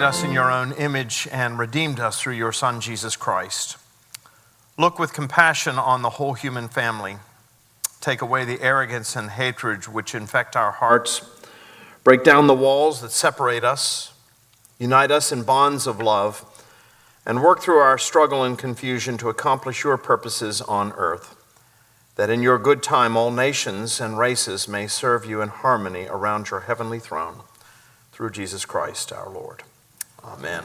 [0.00, 3.76] made us in your own image and redeemed us through your Son, Jesus Christ.
[4.78, 7.16] Look with compassion on the whole human family.
[8.00, 11.20] Take away the arrogance and hatred which infect our hearts.
[12.02, 14.14] Break down the walls that separate us.
[14.78, 16.46] Unite us in bonds of love.
[17.26, 21.36] And work through our struggle and confusion to accomplish your purposes on earth.
[22.16, 26.48] That in your good time all nations and races may serve you in harmony around
[26.48, 27.42] your heavenly throne
[28.12, 29.62] through Jesus Christ our Lord.
[30.22, 30.64] Amen.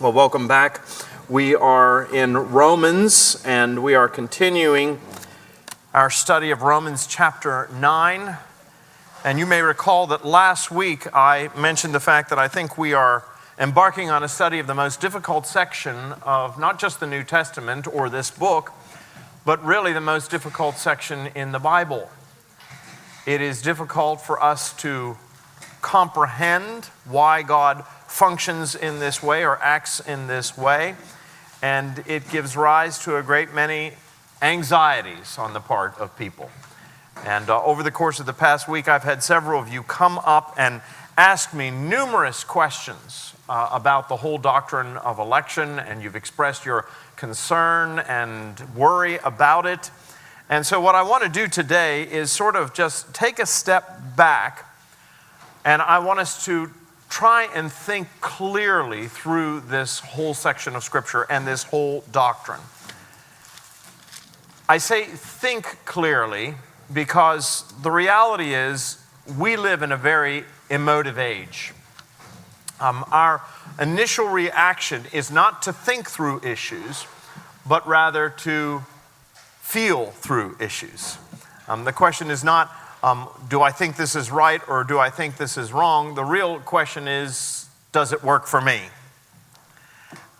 [0.00, 0.80] Well, welcome back.
[1.28, 4.98] We are in Romans and we are continuing
[5.92, 8.38] our study of Romans chapter 9.
[9.24, 12.94] And you may recall that last week I mentioned the fact that I think we
[12.94, 13.24] are
[13.58, 17.86] embarking on a study of the most difficult section of not just the New Testament
[17.86, 18.72] or this book,
[19.44, 22.08] but really the most difficult section in the Bible.
[23.26, 25.18] It is difficult for us to
[25.82, 27.84] comprehend why God
[28.14, 30.94] functions in this way or acts in this way.
[31.60, 33.94] And it gives rise to a great many
[34.40, 36.48] anxieties on the part of people.
[37.24, 40.20] And uh, over the course of the past week, I've had several of you come
[40.20, 40.80] up and
[41.18, 46.86] ask me numerous questions uh, about the whole doctrine of election, and you've expressed your
[47.16, 49.90] concern and worry about it.
[50.48, 54.16] And so, what I want to do today is sort of just take a step
[54.16, 54.66] back
[55.64, 56.70] and I want us to
[57.14, 62.58] try and think clearly through this whole section of Scripture and this whole doctrine.
[64.68, 66.56] I say think clearly
[66.92, 68.98] because the reality is
[69.38, 71.72] we live in a very emotive age.
[72.80, 73.42] Um, our
[73.80, 77.06] initial reaction is not to think through issues,
[77.64, 78.82] but rather to
[79.60, 81.16] feel through issues.
[81.68, 82.72] Um, the question is not,
[83.04, 86.14] um, do I think this is right or do I think this is wrong?
[86.14, 88.80] The real question is, does it work for me?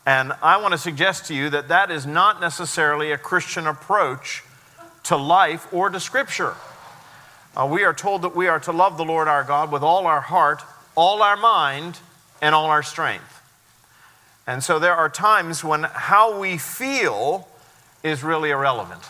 [0.07, 4.45] And I want to suggest to you that that is not necessarily a Christian approach
[5.03, 6.55] to life or to Scripture.
[7.55, 10.07] Uh, we are told that we are to love the Lord our God with all
[10.07, 10.63] our heart,
[10.95, 11.99] all our mind,
[12.41, 13.43] and all our strength.
[14.47, 17.47] And so there are times when how we feel
[18.03, 19.03] is really irrelevant.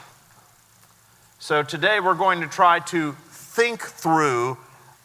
[1.39, 3.15] So today we're going to try to
[3.55, 4.59] think through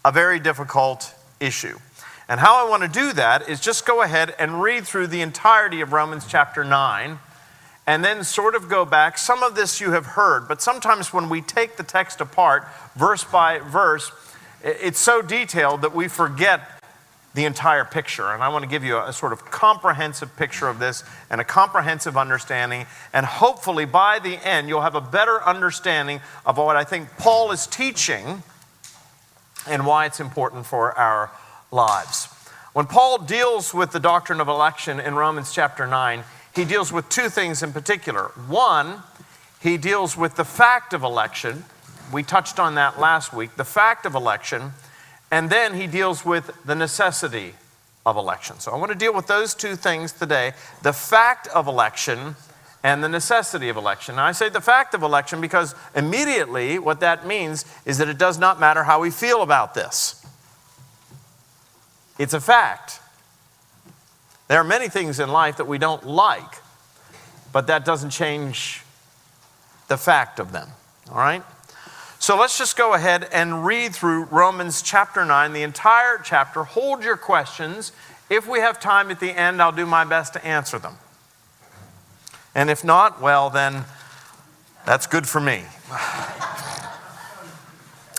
[0.04, 1.78] a very difficult issue.
[2.28, 5.22] And how I want to do that is just go ahead and read through the
[5.22, 7.20] entirety of Romans chapter 9
[7.86, 9.20] and then sort of go back.
[9.20, 13.24] Some of this you have heard, but sometimes when we take the text apart, verse
[13.24, 14.12] by verse,
[14.64, 16.79] it's so detailed that we forget
[17.34, 18.28] the entire picture.
[18.28, 21.40] And I want to give you a, a, sort of comprehensive picture of this and
[21.40, 22.86] a comprehensive understanding.
[23.14, 27.52] And hopefully by the end, you'll have a better understanding of what I think Paul
[27.52, 28.44] is teaching
[29.68, 31.32] and why it's important for our
[31.72, 32.28] lives.
[32.74, 36.24] When Paul deals with the doctrine of election in Romans chapter 9,
[36.56, 38.32] he deals with two things in particular.
[38.48, 39.04] One,
[39.62, 41.66] he deals with the fact of election.
[42.12, 43.56] We touched on that last week.
[43.56, 44.74] The fact of election
[45.32, 47.54] and then he deals with the necessity
[48.06, 48.60] of election.
[48.60, 52.36] So I want to deal with those two things today the fact of election
[52.84, 54.16] and the necessity of election.
[54.16, 58.18] Now, I say the fact of election because immediately what that means is that it
[58.18, 60.26] does not matter how we feel about this.
[62.18, 63.00] It's a fact.
[64.48, 66.62] There are many things in life that we don't like,
[67.52, 68.84] but that doesn't change
[69.90, 70.70] the fact of them.
[71.12, 71.44] All right?
[72.30, 76.64] So let's just go ahead and read through Romans chapter 9, the entire chapter.
[76.64, 77.92] Hold your questions.
[78.30, 80.98] If we have time at the end, I'll do my best to answer them.
[82.54, 83.84] And if not, well, then
[84.86, 85.64] that's good for me.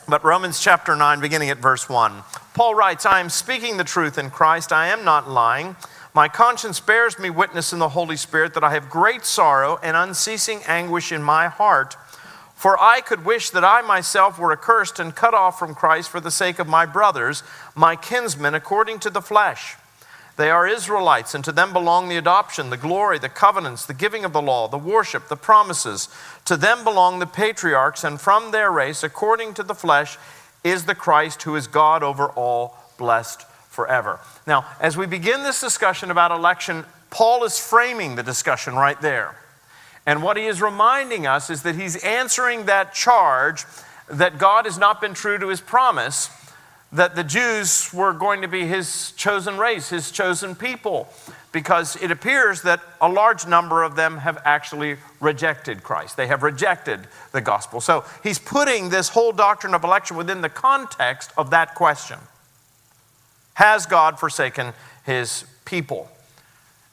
[0.09, 4.19] but Romans chapter 9, beginning at verse 1, Paul writes, I am speaking the truth
[4.19, 5.77] in Christ, I am not lying.
[6.15, 9.97] My conscience bears me witness in the Holy Spirit that I have great sorrow and
[9.97, 11.95] unceasing anguish in my heart.
[12.61, 16.21] For I could wish that I myself were accursed and cut off from Christ for
[16.21, 17.43] the sake of my brothers,
[17.75, 19.77] my kinsmen according to the flesh.
[20.37, 24.27] They are Israelites, and to them belong the adoption, the glory, the covenants, the giving
[24.27, 26.11] of the law, the worship, the promises.
[26.45, 30.19] To them belong the patriarchs, and from their race, according to the flesh,
[30.63, 33.41] is the Christ who is God over all, blessed
[33.71, 34.21] forever.
[34.47, 39.35] Now, as we begin this discussion about election, Paul is framing the discussion right there.
[40.07, 43.65] And what he is reminding us is that he's answering that charge
[44.09, 46.31] that God has not been true to his promise,
[46.93, 51.09] that the Jews were going to be his chosen race, his chosen people,
[51.53, 56.17] because it appears that a large number of them have actually rejected Christ.
[56.17, 57.81] They have rejected the gospel.
[57.81, 62.19] So he's putting this whole doctrine of election within the context of that question
[63.55, 64.73] Has God forsaken
[65.05, 66.11] his people?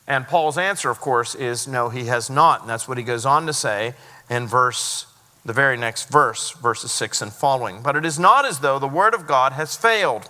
[0.08, 2.62] And Paul's answer, of course, is no, he has not.
[2.62, 3.94] And that's what he goes on to say
[4.30, 5.06] in verse,
[5.44, 7.82] the very next verse, verses 6 and following.
[7.82, 10.30] But it is not as though the word of God has failed.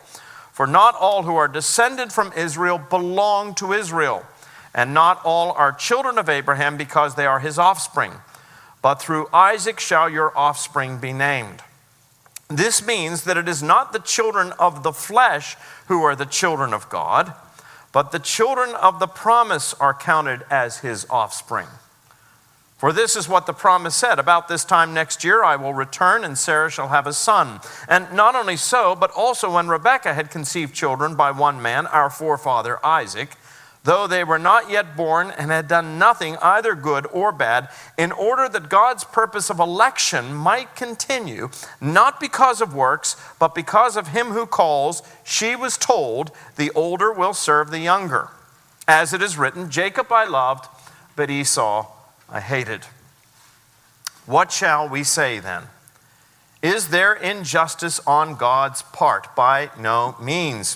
[0.52, 4.26] For not all who are descended from Israel belong to Israel,
[4.74, 8.14] and not all are children of Abraham because they are his offspring.
[8.82, 11.62] But through Isaac shall your offspring be named.
[12.48, 15.56] This means that it is not the children of the flesh
[15.88, 17.34] who are the children of God
[17.92, 21.68] but the children of the promise are counted as his offspring.
[22.78, 26.24] For this is what the promise said About this time next year I will return,
[26.24, 27.60] and Sarah shall have a son.
[27.88, 32.10] And not only so, but also when Rebekah had conceived children by one man, our
[32.10, 33.32] forefather Isaac,
[33.88, 38.12] though they were not yet born and had done nothing, either good or bad, in
[38.12, 41.50] order that God's purpose of election might continue,
[41.80, 47.14] not because of works, but because of him who calls, she was told, The older
[47.14, 48.28] will serve the younger.
[48.90, 50.68] As it is written, Jacob I loved,
[51.16, 51.90] but Esau
[52.28, 52.84] I hated.
[54.26, 55.64] What shall we say then?
[56.62, 59.34] Is there injustice on God's part?
[59.34, 60.76] By no means.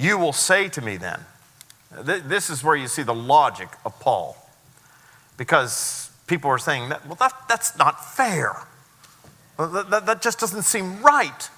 [0.00, 1.20] You will say to me then,
[1.90, 4.34] this is where you see the logic of Paul.
[5.36, 8.56] Because people are saying, well, that, that's not fair.
[9.58, 11.50] That, that, that just doesn't seem right.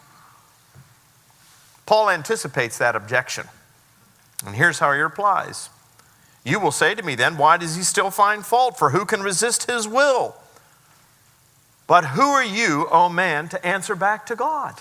[1.86, 3.46] Paul anticipates that objection.
[4.44, 5.70] And here's how he replies
[6.44, 8.76] You will say to me then, why does he still find fault?
[8.76, 10.34] For who can resist his will?
[11.86, 14.80] But who are you, O oh man, to answer back to God?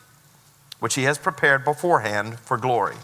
[0.81, 2.95] Which he has prepared beforehand for glory.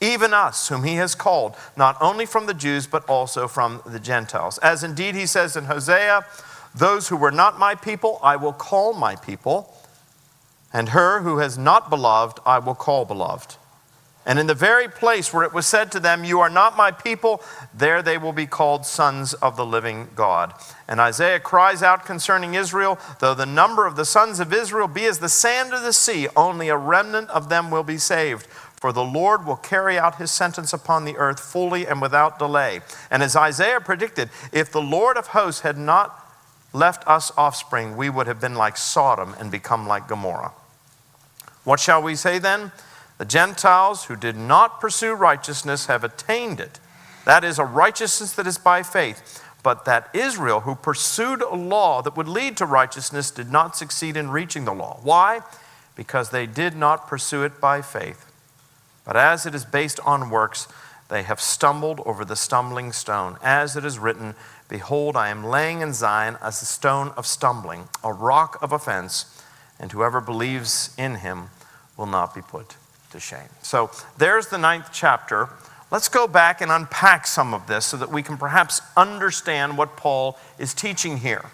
[0.00, 4.00] Even us, whom he has called, not only from the Jews, but also from the
[4.00, 4.56] Gentiles.
[4.58, 6.24] As indeed he says in Hosea,
[6.74, 9.76] Those who were not my people, I will call my people,
[10.72, 13.56] and her who has not beloved, I will call beloved.
[14.24, 16.90] And in the very place where it was said to them, You are not my
[16.90, 17.42] people,
[17.74, 20.54] there they will be called sons of the living God.
[20.86, 25.06] And Isaiah cries out concerning Israel, Though the number of the sons of Israel be
[25.06, 28.46] as the sand of the sea, only a remnant of them will be saved.
[28.76, 32.80] For the Lord will carry out his sentence upon the earth fully and without delay.
[33.10, 36.20] And as Isaiah predicted, if the Lord of hosts had not
[36.74, 40.52] left us offspring, we would have been like Sodom and become like Gomorrah.
[41.62, 42.72] What shall we say then?
[43.16, 46.78] The Gentiles who did not pursue righteousness have attained it.
[47.24, 49.42] That is a righteousness that is by faith.
[49.64, 54.16] But that Israel, who pursued a law that would lead to righteousness, did not succeed
[54.16, 55.00] in reaching the law.
[55.02, 55.40] Why?
[55.96, 58.30] Because they did not pursue it by faith.
[59.04, 60.68] But as it is based on works,
[61.08, 63.38] they have stumbled over the stumbling stone.
[63.42, 64.34] As it is written,
[64.68, 69.42] Behold, I am laying in Zion as a stone of stumbling, a rock of offense,
[69.78, 71.50] and whoever believes in him
[71.96, 72.76] will not be put
[73.12, 73.48] to shame.
[73.62, 75.48] So there's the ninth chapter.
[75.90, 79.96] Let's go back and unpack some of this so that we can perhaps understand what
[79.96, 81.44] Paul is teaching here.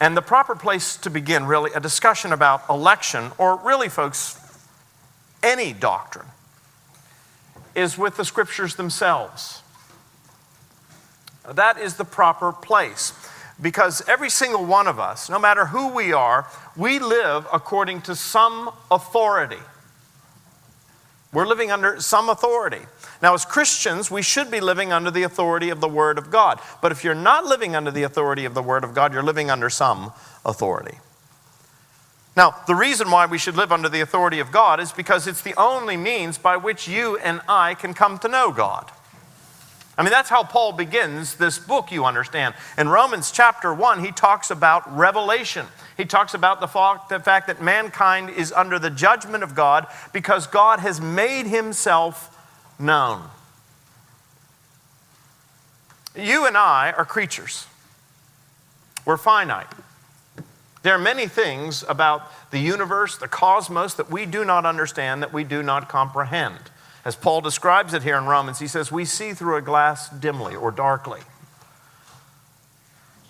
[0.00, 4.38] And the proper place to begin, really, a discussion about election, or really, folks,
[5.42, 6.26] any doctrine,
[7.74, 9.62] is with the scriptures themselves.
[11.48, 13.12] That is the proper place
[13.60, 16.46] because every single one of us, no matter who we are,
[16.76, 19.58] we live according to some authority.
[21.32, 22.80] We're living under some authority.
[23.22, 26.60] Now, as Christians, we should be living under the authority of the Word of God.
[26.82, 29.50] But if you're not living under the authority of the Word of God, you're living
[29.50, 30.12] under some
[30.44, 30.98] authority.
[32.36, 35.42] Now, the reason why we should live under the authority of God is because it's
[35.42, 38.90] the only means by which you and I can come to know God.
[40.00, 42.54] I mean, that's how Paul begins this book, you understand.
[42.78, 45.66] In Romans chapter 1, he talks about revelation.
[45.98, 49.86] He talks about the fact, the fact that mankind is under the judgment of God
[50.14, 52.34] because God has made himself
[52.78, 53.24] known.
[56.16, 57.66] You and I are creatures,
[59.04, 59.66] we're finite.
[60.82, 65.34] There are many things about the universe, the cosmos, that we do not understand, that
[65.34, 66.56] we do not comprehend.
[67.04, 70.54] As Paul describes it here in Romans, he says, We see through a glass dimly
[70.54, 71.20] or darkly.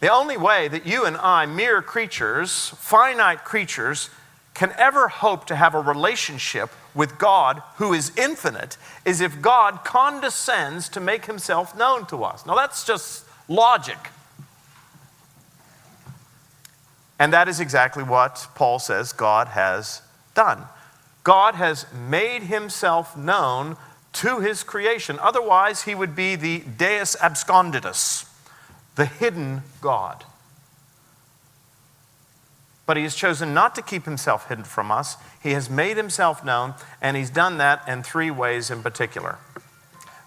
[0.00, 4.10] The only way that you and I, mere creatures, finite creatures,
[4.54, 9.84] can ever hope to have a relationship with God who is infinite is if God
[9.84, 12.44] condescends to make himself known to us.
[12.46, 13.98] Now, that's just logic.
[17.18, 20.02] And that is exactly what Paul says God has
[20.34, 20.64] done.
[21.30, 23.76] God has made himself known
[24.14, 25.16] to his creation.
[25.20, 28.28] Otherwise, he would be the Deus absconditus,
[28.96, 30.24] the hidden God.
[32.84, 35.18] But he has chosen not to keep himself hidden from us.
[35.40, 39.38] He has made himself known, and he's done that in three ways in particular.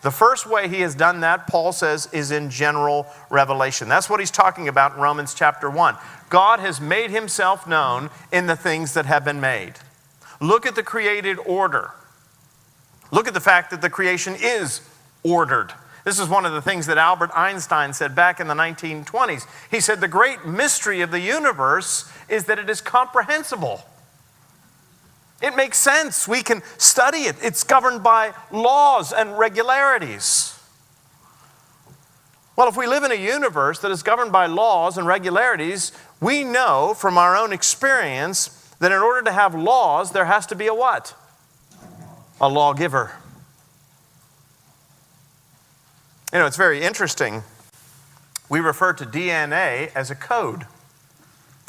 [0.03, 3.89] The first way he has done that, Paul says, is in general revelation.
[3.89, 5.98] That's what he's talking about in Romans chapter 1.
[6.29, 9.74] God has made himself known in the things that have been made.
[10.43, 11.91] Look at the created order.
[13.12, 14.81] Look at the fact that the creation is
[15.23, 15.73] ordered.
[16.03, 19.47] This is one of the things that Albert Einstein said back in the 1920s.
[19.71, 23.83] He said, The great mystery of the universe is that it is comprehensible.
[25.41, 26.27] It makes sense.
[26.27, 27.38] We can study it.
[27.41, 30.59] It's governed by laws and regularities.
[32.57, 36.43] Well, if we live in a universe that is governed by laws and regularities, we
[36.43, 40.68] know from our own experience that in order to have laws, there has to be
[40.68, 41.15] a what?
[42.42, 43.12] A lawgiver.
[46.32, 47.44] You know, it's very interesting.
[48.50, 50.65] We refer to DNA as a code.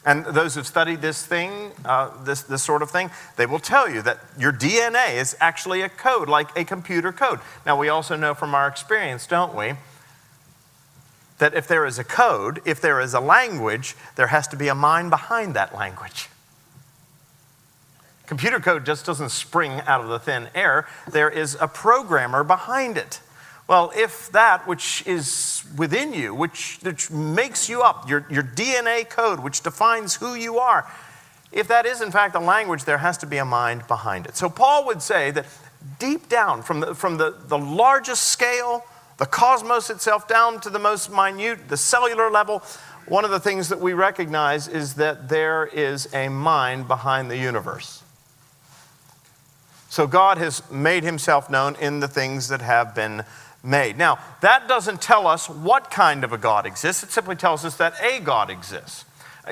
[0.06, 3.88] And those who've studied this thing, uh, this, this sort of thing, they will tell
[3.88, 7.40] you that your DNA is actually a code, like a computer code.
[7.64, 9.75] Now, we also know from our experience, don't we,
[11.38, 14.68] that if there is a code, if there is a language, there has to be
[14.68, 16.28] a mind behind that language.
[18.26, 22.96] Computer code just doesn't spring out of the thin air, there is a programmer behind
[22.96, 23.20] it.
[23.66, 29.08] Well, if that which is within you, which, which makes you up, your, your DNA
[29.08, 30.90] code, which defines who you are,
[31.50, 34.36] if that is in fact a language, there has to be a mind behind it.
[34.36, 35.46] So Paul would say that
[35.98, 38.84] deep down, from the, from the, the largest scale,
[39.18, 42.62] the cosmos itself, down to the most minute, the cellular level,
[43.06, 47.36] one of the things that we recognize is that there is a mind behind the
[47.36, 48.03] universe.
[49.94, 53.22] So God has made himself known in the things that have been
[53.62, 53.96] made.
[53.96, 57.76] Now, that doesn't tell us what kind of a God exists, it simply tells us
[57.76, 59.04] that a God exists.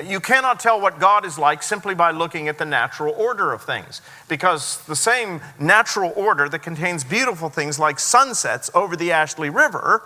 [0.03, 3.61] You cannot tell what God is like simply by looking at the natural order of
[3.61, 9.49] things, because the same natural order that contains beautiful things like sunsets over the Ashley
[9.49, 10.01] River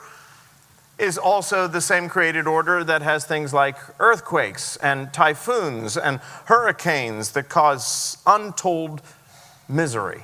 [1.00, 7.32] is also the same created order that has things like earthquakes and typhoons and hurricanes
[7.32, 9.01] that cause untold
[9.69, 10.24] misery.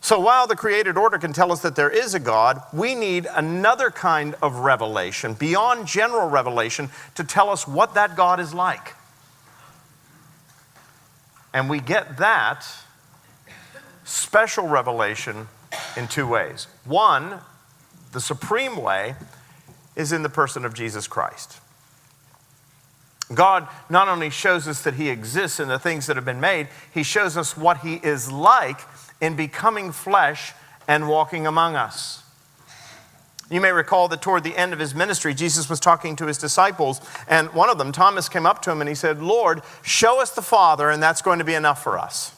[0.00, 3.26] So while the created order can tell us that there is a God, we need
[3.34, 8.92] another kind of revelation, beyond general revelation, to tell us what that God is like.
[11.54, 12.66] And we get that
[14.04, 15.48] special revelation
[15.96, 16.66] in two ways.
[16.84, 17.38] One,
[18.12, 19.14] the supreme way,
[19.96, 21.60] is in the person of Jesus Christ.
[23.34, 26.68] God not only shows us that He exists in the things that have been made,
[26.92, 28.80] He shows us what He is like
[29.20, 30.52] in becoming flesh
[30.86, 32.22] and walking among us.
[33.50, 36.38] You may recall that toward the end of his ministry, Jesus was talking to his
[36.38, 40.20] disciples, and one of them, Thomas, came up to him and he said, Lord, show
[40.20, 42.34] us the Father, and that's going to be enough for us.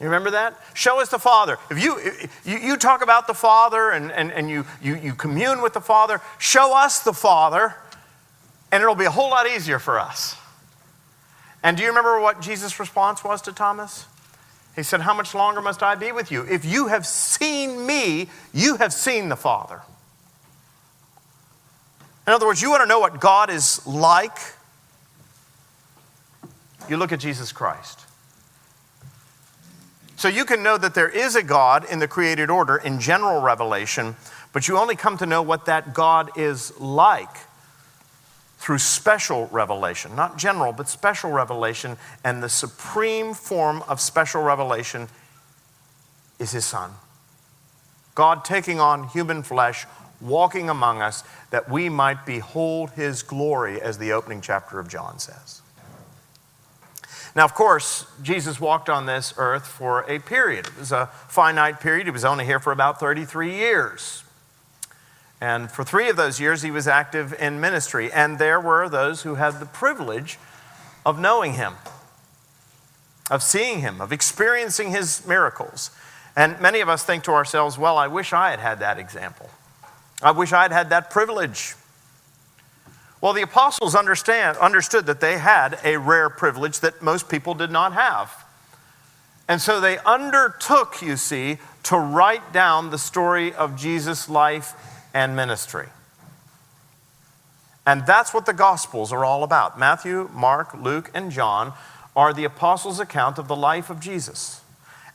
[0.00, 0.60] You remember that?
[0.74, 1.56] Show us the Father.
[1.70, 1.98] If you,
[2.44, 5.80] you, you talk about the Father and, and, and you, you, you commune with the
[5.80, 7.76] Father, show us the Father,
[8.72, 10.36] and it'll be a whole lot easier for us.
[11.62, 14.06] And do you remember what Jesus' response was to Thomas?
[14.74, 16.42] He said, How much longer must I be with you?
[16.42, 19.82] If you have seen me, you have seen the Father.
[22.26, 24.36] In other words, you want to know what God is like?
[26.88, 28.00] You look at Jesus Christ.
[30.16, 33.42] So you can know that there is a God in the created order in general
[33.42, 34.16] revelation,
[34.52, 37.36] but you only come to know what that God is like
[38.66, 41.96] through special revelation, not general, but special revelation.
[42.24, 45.06] And the supreme form of special revelation
[46.40, 46.90] is His Son.
[48.16, 49.86] God taking on human flesh,
[50.20, 55.20] walking among us, that we might behold His glory, as the opening chapter of John
[55.20, 55.62] says.
[57.36, 60.66] Now, of course, Jesus walked on this earth for a period.
[60.66, 62.08] It was a finite period.
[62.08, 64.24] He was only here for about 33 years.
[65.40, 68.10] And for three of those years, he was active in ministry.
[68.12, 70.38] And there were those who had the privilege
[71.04, 71.74] of knowing him,
[73.30, 75.90] of seeing him, of experiencing his miracles.
[76.34, 79.50] And many of us think to ourselves, well, I wish I had had that example.
[80.22, 81.74] I wish I had had that privilege.
[83.20, 87.70] Well, the apostles understand, understood that they had a rare privilege that most people did
[87.70, 88.32] not have.
[89.48, 94.74] And so they undertook, you see, to write down the story of Jesus' life
[95.16, 95.88] and ministry.
[97.86, 99.78] And that's what the Gospels are all about.
[99.78, 101.72] Matthew, Mark, Luke, and John
[102.14, 104.60] are the apostles' account of the life of Jesus.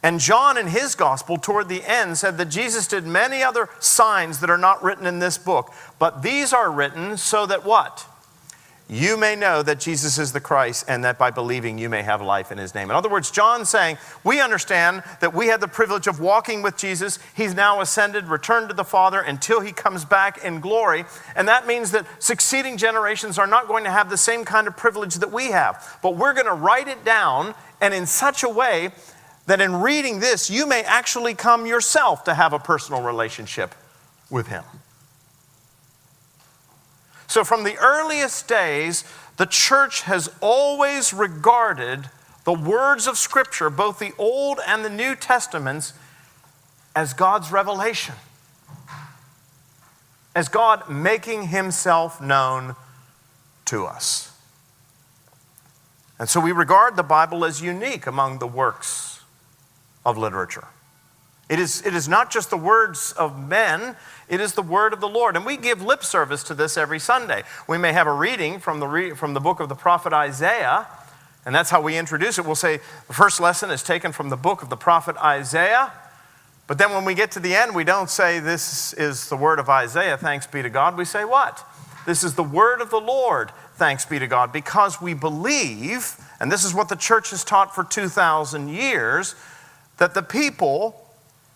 [0.01, 4.39] And John, in his gospel, toward the end, said that Jesus did many other signs
[4.39, 5.71] that are not written in this book.
[5.99, 8.07] But these are written so that what?
[8.93, 12.21] You may know that Jesus is the Christ, and that by believing you may have
[12.21, 12.89] life in his name.
[12.89, 16.75] In other words, John's saying, We understand that we had the privilege of walking with
[16.75, 17.17] Jesus.
[17.33, 21.05] He's now ascended, returned to the Father until he comes back in glory.
[21.37, 24.75] And that means that succeeding generations are not going to have the same kind of
[24.75, 25.97] privilege that we have.
[26.03, 28.91] But we're going to write it down, and in such a way
[29.45, 33.73] that in reading this, you may actually come yourself to have a personal relationship
[34.29, 34.65] with Him.
[37.31, 39.05] So, from the earliest days,
[39.37, 42.09] the church has always regarded
[42.43, 45.93] the words of Scripture, both the Old and the New Testaments,
[46.93, 48.15] as God's revelation,
[50.35, 52.75] as God making Himself known
[53.63, 54.33] to us.
[56.19, 59.21] And so we regard the Bible as unique among the works
[60.05, 60.67] of literature.
[61.51, 63.97] It is, it is not just the words of men,
[64.29, 65.35] it is the word of the Lord.
[65.35, 67.43] And we give lip service to this every Sunday.
[67.67, 70.87] We may have a reading from the, re, from the book of the prophet Isaiah,
[71.45, 72.45] and that's how we introduce it.
[72.45, 72.77] We'll say
[73.07, 75.91] the first lesson is taken from the book of the prophet Isaiah.
[76.67, 79.59] But then when we get to the end, we don't say, This is the word
[79.59, 80.97] of Isaiah, thanks be to God.
[80.97, 81.65] We say, What?
[82.05, 86.49] This is the word of the Lord, thanks be to God, because we believe, and
[86.49, 89.35] this is what the church has taught for 2,000 years
[89.97, 91.00] that the people,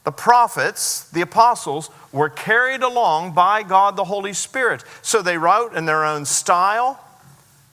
[0.05, 4.83] the prophets, the apostles, were carried along by God the Holy Spirit.
[5.01, 6.99] So they wrote in their own style,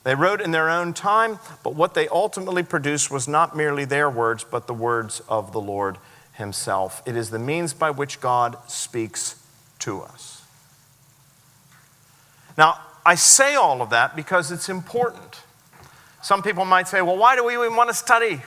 [0.03, 4.09] they wrote in their own time, but what they ultimately produced was not merely their
[4.09, 5.97] words, but the words of the Lord
[6.33, 7.01] Himself.
[7.05, 9.41] It is the means by which God speaks
[9.79, 10.45] to us.
[12.57, 15.41] Now, I say all of that because it's important.
[16.21, 18.41] Some people might say, well, why do we even want to study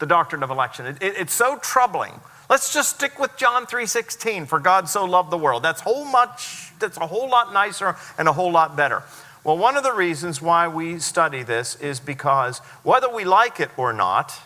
[0.00, 0.86] the doctrine of election.
[0.86, 2.12] It, it, it's so troubling.
[2.50, 4.44] Let's just stick with John 3:16.
[4.44, 5.62] For God so loved the world.
[5.62, 6.72] That's whole much.
[6.80, 9.04] That's a whole lot nicer and a whole lot better.
[9.44, 13.70] Well, one of the reasons why we study this is because whether we like it
[13.76, 14.36] or not,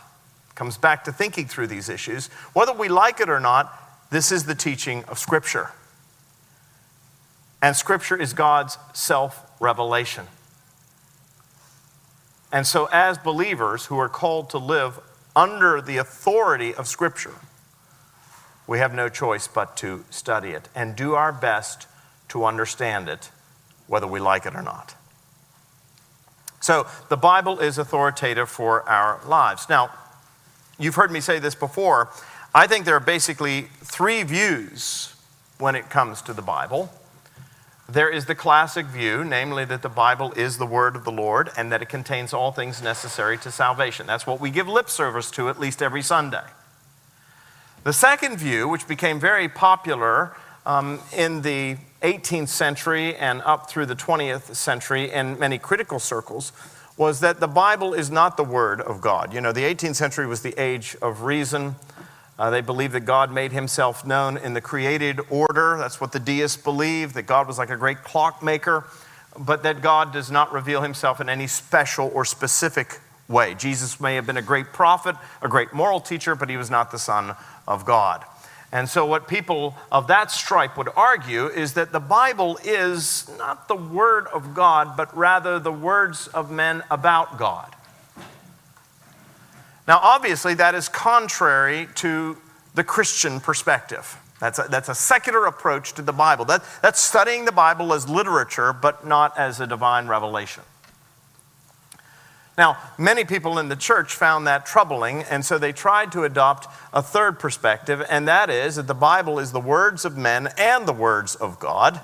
[0.54, 2.26] comes back to thinking through these issues.
[2.52, 3.72] Whether we like it or not,
[4.10, 5.70] this is the teaching of Scripture.
[7.62, 10.26] And Scripture is God's self revelation.
[12.52, 15.00] And so, as believers who are called to live
[15.34, 17.34] under the authority of Scripture,
[18.66, 21.86] we have no choice but to study it and do our best
[22.28, 23.30] to understand it,
[23.86, 24.94] whether we like it or not.
[26.60, 29.68] So, the Bible is authoritative for our lives.
[29.68, 29.90] Now,
[30.78, 32.08] you've heard me say this before.
[32.54, 35.14] I think there are basically three views
[35.58, 36.90] when it comes to the Bible.
[37.86, 41.50] There is the classic view, namely that the Bible is the Word of the Lord
[41.54, 44.06] and that it contains all things necessary to salvation.
[44.06, 46.44] That's what we give lip service to at least every Sunday.
[47.84, 53.84] The second view, which became very popular um, in the 18th century and up through
[53.84, 56.52] the 20th century in many critical circles,
[56.96, 59.34] was that the Bible is not the Word of God.
[59.34, 61.74] You know, the 18th century was the age of reason.
[62.38, 65.76] Uh, they believed that God made himself known in the created order.
[65.76, 68.86] That's what the deists believe, that God was like a great clockmaker,
[69.38, 73.54] but that God does not reveal himself in any special or specific way.
[73.54, 76.90] Jesus may have been a great prophet, a great moral teacher, but he was not
[76.90, 77.34] the Son
[77.66, 78.24] of God.
[78.72, 83.68] And so, what people of that stripe would argue is that the Bible is not
[83.68, 87.72] the Word of God, but rather the words of men about God.
[89.86, 92.36] Now, obviously, that is contrary to
[92.74, 94.18] the Christian perspective.
[94.40, 96.44] That's a, that's a secular approach to the Bible.
[96.44, 100.64] That, that's studying the Bible as literature, but not as a divine revelation.
[102.56, 106.68] Now, many people in the church found that troubling, and so they tried to adopt
[106.92, 110.86] a third perspective, and that is that the Bible is the words of men and
[110.86, 112.00] the words of God.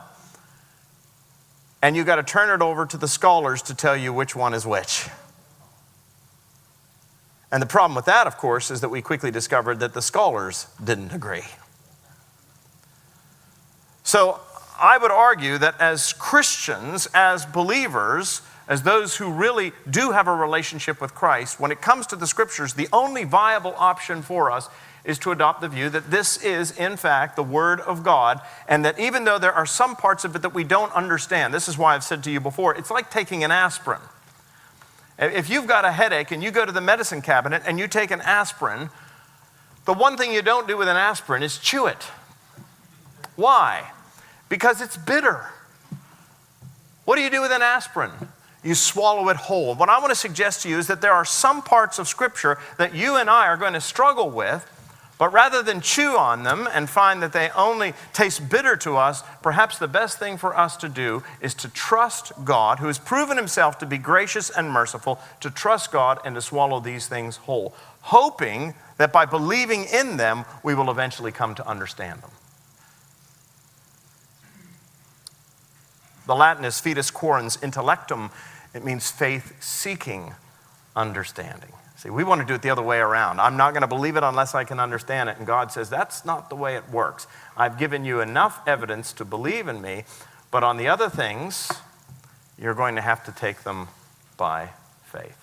[1.82, 4.52] And you've got to turn it over to the scholars to tell you which one
[4.52, 5.08] is which.
[7.52, 10.66] And the problem with that, of course, is that we quickly discovered that the scholars
[10.82, 11.44] didn't agree.
[14.02, 14.40] So
[14.78, 20.34] I would argue that as Christians, as believers, as those who really do have a
[20.34, 24.68] relationship with Christ, when it comes to the scriptures, the only viable option for us
[25.04, 28.84] is to adopt the view that this is, in fact, the Word of God, and
[28.84, 31.76] that even though there are some parts of it that we don't understand, this is
[31.76, 34.00] why I've said to you before, it's like taking an aspirin.
[35.18, 38.12] If you've got a headache and you go to the medicine cabinet and you take
[38.12, 38.88] an aspirin,
[39.84, 42.04] the one thing you don't do with an aspirin is chew it.
[43.34, 43.90] Why?
[44.48, 45.46] Because it's bitter.
[47.04, 48.12] What do you do with an aspirin?
[48.62, 49.74] You swallow it whole.
[49.74, 52.58] What I want to suggest to you is that there are some parts of Scripture
[52.76, 54.66] that you and I are going to struggle with
[55.20, 59.22] but rather than chew on them and find that they only taste bitter to us,
[59.42, 63.36] perhaps the best thing for us to do is to trust God, who has proven
[63.36, 67.74] himself to be gracious and merciful, to trust God and to swallow these things whole,
[68.00, 72.30] hoping that by believing in them, we will eventually come to understand them.
[76.26, 78.30] The Latin is fides quaerens intellectum,
[78.74, 80.34] it means faith seeking
[80.94, 81.72] understanding.
[81.96, 83.40] See, we want to do it the other way around.
[83.40, 85.36] I'm not going to believe it unless I can understand it.
[85.36, 87.26] And God says, that's not the way it works.
[87.56, 90.04] I've given you enough evidence to believe in me,
[90.50, 91.70] but on the other things,
[92.58, 93.88] you're going to have to take them
[94.38, 94.70] by
[95.04, 95.36] faith.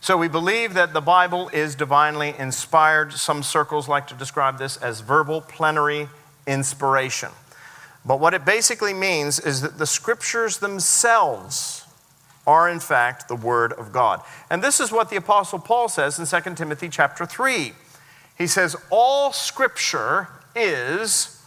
[0.00, 3.12] So we believe that the Bible is divinely inspired.
[3.12, 6.08] Some circles like to describe this as verbal plenary
[6.46, 7.28] inspiration.
[8.06, 11.79] But what it basically means is that the scriptures themselves
[12.50, 14.22] are in fact the word of God.
[14.50, 17.72] And this is what the apostle Paul says in 2 Timothy chapter 3.
[18.36, 21.40] He says all scripture is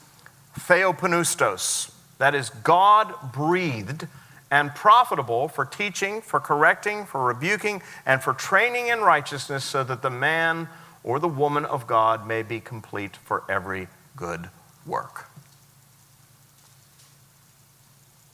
[0.57, 1.91] theopneustos.
[2.19, 4.07] That is God breathed
[4.49, 10.01] and profitable for teaching, for correcting, for rebuking, and for training in righteousness so that
[10.01, 10.69] the man
[11.03, 14.49] or the woman of God may be complete for every good
[14.85, 15.27] work.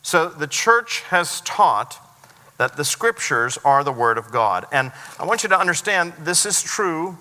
[0.03, 1.99] So the church has taught
[2.59, 4.65] that the scriptures are the Word of God.
[4.71, 7.17] And I want you to understand this is true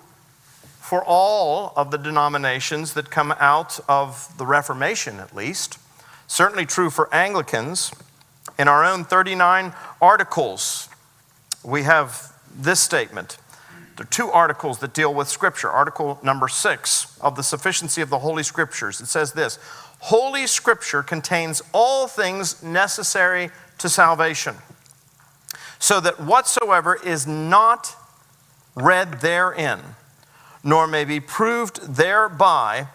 [0.80, 5.78] for all of the denominations that come out of the Reformation, at least.
[6.26, 7.92] Certainly true for Anglicans.
[8.58, 9.72] In our own 39
[10.02, 10.88] articles,
[11.64, 13.38] we have this statement.
[13.96, 15.70] There are two articles that deal with Scripture.
[15.70, 19.00] Article number six of the sufficiency of the Holy Scriptures.
[19.00, 19.60] It says this
[20.00, 24.56] Holy Scripture contains all things necessary to salvation
[25.78, 27.94] so that whatsoever is not
[28.74, 29.80] read therein,
[30.62, 32.88] nor may be proved thereby,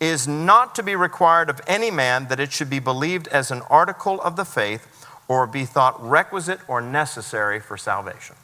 [0.00, 3.62] is not to be required of any man that it should be believed as an
[3.68, 8.34] article of the faith or be thought requisite or necessary for salvation.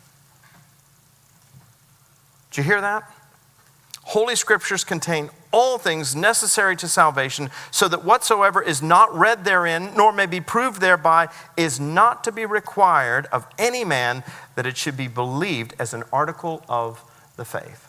[2.51, 3.11] Did you hear that?
[4.03, 9.91] Holy Scriptures contain all things necessary to salvation, so that whatsoever is not read therein,
[9.97, 14.23] nor may be proved thereby, is not to be required of any man
[14.55, 17.03] that it should be believed as an article of
[17.37, 17.89] the faith.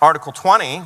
[0.00, 0.82] Article 20,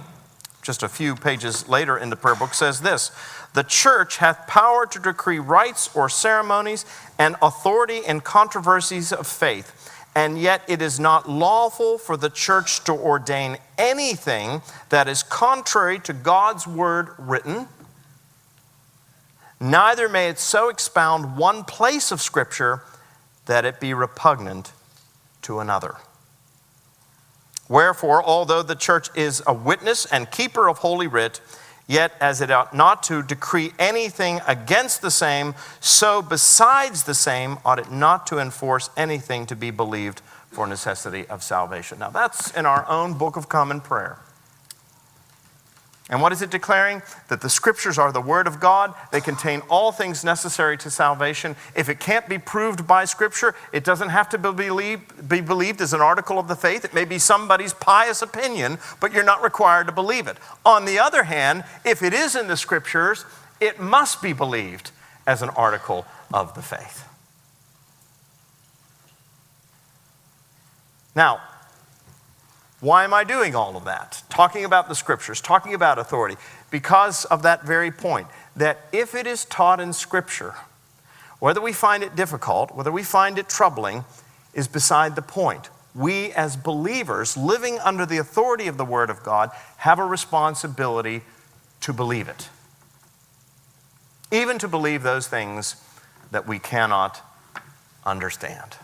[0.62, 3.11] just a few pages later in the prayer book, says this
[3.53, 6.87] The church hath power to decree rites or ceremonies
[7.19, 9.84] and authority in controversies of faith
[10.14, 15.98] and yet it is not lawful for the church to ordain anything that is contrary
[16.00, 17.66] to God's word written.
[19.61, 22.83] Neither may it so expound one place of Scripture
[23.46, 24.72] that it be repugnant
[25.42, 25.96] to another.
[27.68, 31.40] Wherefore, although the church is a witness and keeper of Holy Writ,
[31.87, 37.59] Yet, as it ought not to decree anything against the same, so besides the same
[37.64, 41.99] ought it not to enforce anything to be believed for necessity of salvation.
[41.99, 44.18] Now, that's in our own Book of Common Prayer.
[46.11, 47.01] And what is it declaring?
[47.29, 48.95] That the scriptures are the word of God.
[49.11, 51.57] They contain all things necessary to salvation.
[51.75, 55.81] If it can't be proved by scripture, it doesn't have to be believed, be believed
[55.81, 56.85] as an article of the faith.
[56.85, 60.37] It may be somebody's pious opinion, but you're not required to believe it.
[60.67, 63.25] On the other hand, if it is in the scriptures,
[63.59, 64.90] it must be believed
[65.27, 67.09] as an article of the faith.
[71.17, 71.40] Now,
[72.85, 74.23] why am I doing all of that?
[74.29, 76.37] Talking about the scriptures, talking about authority,
[76.70, 80.55] because of that very point that if it is taught in scripture,
[81.38, 84.05] whether we find it difficult, whether we find it troubling,
[84.53, 85.70] is beside the point.
[85.94, 91.23] We, as believers living under the authority of the Word of God, have a responsibility
[91.81, 92.51] to believe it.
[94.31, 95.77] Even to believe those things
[96.33, 97.23] that we cannot
[98.05, 98.77] understand.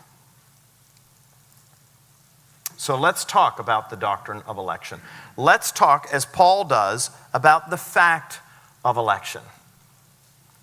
[2.81, 5.03] So let's talk about the doctrine of election.
[5.37, 8.41] Let's talk, as Paul does, about the fact
[8.83, 9.43] of election.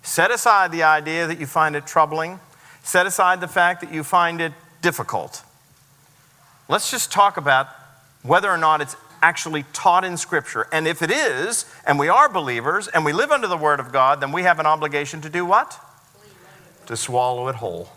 [0.02, 2.40] Set aside the idea that you find it troubling,
[2.82, 4.52] set aside the fact that you find it
[4.82, 5.44] difficult.
[6.68, 7.68] Let's just talk about
[8.24, 10.66] whether or not it's actually taught in Scripture.
[10.72, 13.92] And if it is, and we are believers, and we live under the Word of
[13.92, 15.78] God, then we have an obligation to do what?
[16.86, 17.90] To swallow it whole,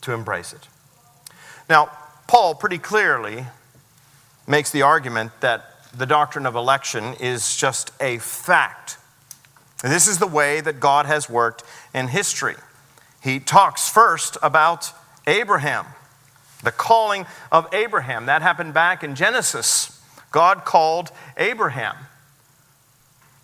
[0.00, 0.68] to embrace it.
[1.68, 1.90] Now,
[2.30, 3.44] Paul pretty clearly
[4.46, 8.98] makes the argument that the doctrine of election is just a fact.
[9.82, 12.54] And this is the way that God has worked in history.
[13.20, 14.92] He talks first about
[15.26, 15.86] Abraham,
[16.62, 18.26] the calling of Abraham.
[18.26, 20.00] That happened back in Genesis.
[20.30, 21.96] God called Abraham.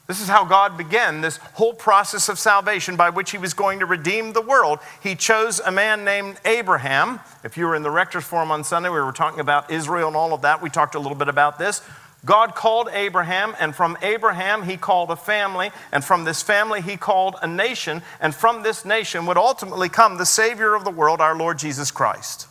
[0.06, 3.80] This is how God began this whole process of salvation by which he was going
[3.80, 4.78] to redeem the world.
[5.02, 7.18] He chose a man named Abraham.
[7.42, 10.16] If you were in the Rector's Forum on Sunday, we were talking about Israel and
[10.16, 10.62] all of that.
[10.62, 11.82] We talked a little bit about this.
[12.24, 16.96] God called Abraham, and from Abraham, he called a family, and from this family, he
[16.96, 21.20] called a nation, and from this nation would ultimately come the Savior of the world,
[21.20, 22.48] our Lord Jesus Christ.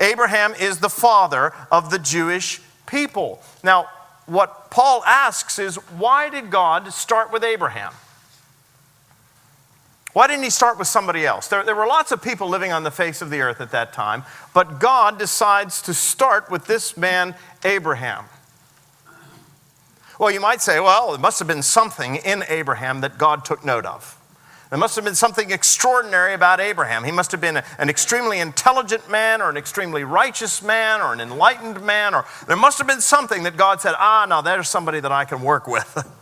[0.00, 3.42] Abraham is the father of the Jewish people.
[3.62, 3.88] Now,
[4.26, 7.92] what Paul asks is why did God start with Abraham?
[10.12, 11.48] Why didn't he start with somebody else?
[11.48, 13.94] There, there, were lots of people living on the face of the earth at that
[13.94, 18.26] time, but God decides to start with this man, Abraham.
[20.18, 23.64] Well, you might say, well, it must have been something in Abraham that God took
[23.64, 24.18] note of.
[24.72, 27.04] There must have been something extraordinary about Abraham.
[27.04, 31.20] He must have been an extremely intelligent man, or an extremely righteous man, or an
[31.20, 34.98] enlightened man, or there must have been something that God said, ah, now there's somebody
[35.00, 36.10] that I can work with.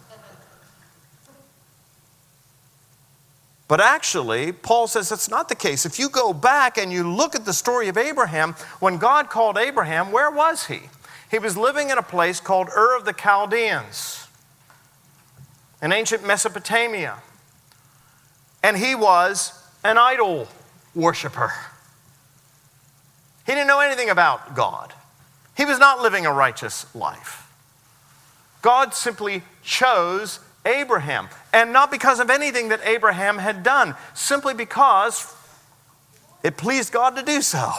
[3.68, 5.86] But actually, Paul says that's not the case.
[5.86, 9.56] If you go back and you look at the story of Abraham, when God called
[9.56, 10.80] Abraham, where was he?
[11.30, 14.26] He was living in a place called Ur of the Chaldeans
[15.80, 17.22] in ancient Mesopotamia
[18.62, 19.52] and he was
[19.84, 20.48] an idol
[20.94, 21.52] worshiper.
[23.46, 24.92] He didn't know anything about God.
[25.56, 27.50] He was not living a righteous life.
[28.62, 35.34] God simply chose Abraham, and not because of anything that Abraham had done, simply because
[36.42, 37.72] it pleased God to do so.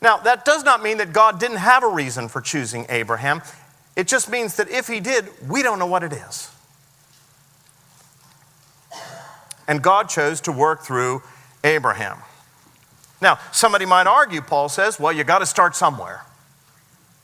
[0.00, 3.42] Now, that does not mean that God didn't have a reason for choosing Abraham.
[3.96, 6.50] It just means that if he did, we don't know what it is.
[9.70, 11.22] And God chose to work through
[11.62, 12.18] Abraham.
[13.22, 16.22] Now, somebody might argue, Paul says, well, you got to start somewhere.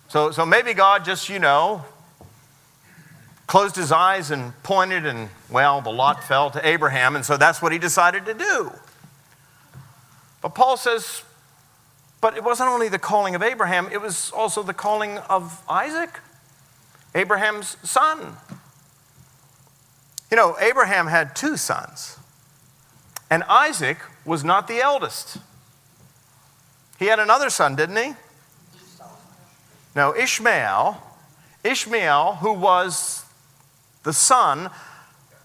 [0.07, 1.85] So, so maybe God just, you know,
[3.49, 7.61] closed his eyes and pointed, and well, the lot fell to Abraham, and so that's
[7.61, 8.71] what he decided to do.
[10.41, 11.25] But Paul says,
[12.21, 16.21] but it wasn't only the calling of Abraham, it was also the calling of Isaac,
[17.13, 18.37] Abraham's son.
[20.31, 22.16] You know, Abraham had two sons.
[23.31, 25.39] And Isaac was not the eldest.
[26.99, 28.15] He had another son, didn't he?
[29.95, 31.03] No, Ishmael.
[31.65, 33.25] Ishmael, who was
[34.03, 34.71] the son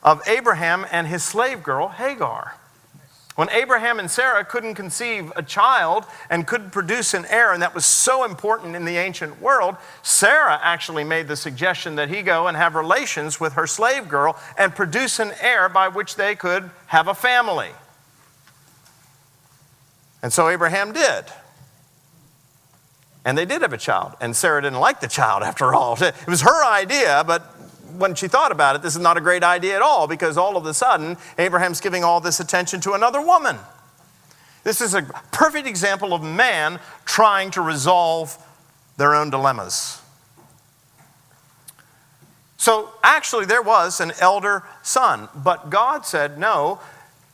[0.04, 2.56] of Abraham and his slave girl, Hagar.
[3.42, 7.74] When Abraham and Sarah couldn't conceive a child and couldn't produce an heir, and that
[7.74, 12.46] was so important in the ancient world, Sarah actually made the suggestion that he go
[12.46, 16.70] and have relations with her slave girl and produce an heir by which they could
[16.86, 17.72] have a family.
[20.22, 21.26] And so Abraham did.
[23.26, 24.14] And they did have a child.
[24.22, 25.98] And Sarah didn't like the child after all.
[26.00, 27.56] It was her idea, but
[27.98, 30.58] when she thought about it, this is not a great idea at all because all
[30.58, 33.58] of a sudden, Abraham's giving all this attention to another woman.
[34.64, 35.02] This is a
[35.32, 38.38] perfect example of man trying to resolve
[38.98, 40.02] their own dilemmas.
[42.58, 46.80] So actually, there was an elder son, but God said, No,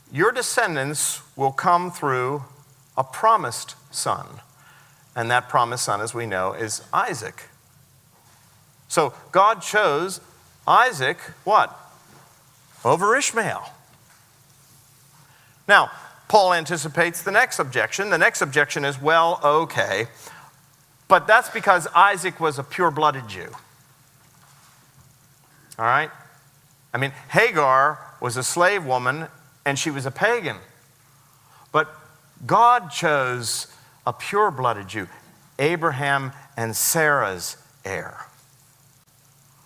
[0.09, 2.45] your descendants will come through
[2.95, 4.25] a promised son.
[5.15, 7.49] And that promised son, as we know, is Isaac.
[8.87, 10.21] So God chose
[10.67, 11.75] Isaac, what?
[12.83, 13.71] Over Ishmael.
[15.67, 15.91] Now,
[16.27, 18.09] Paul anticipates the next objection.
[18.09, 20.07] The next objection is well, okay,
[21.07, 23.49] but that's because Isaac was a pure blooded Jew.
[25.79, 26.11] All right?
[26.93, 29.27] I mean, Hagar was a slave woman
[29.65, 30.57] and she was a pagan.
[31.71, 31.93] But
[32.45, 33.67] God chose
[34.05, 35.07] a pure blooded Jew,
[35.59, 38.26] Abraham and Sarah's heir.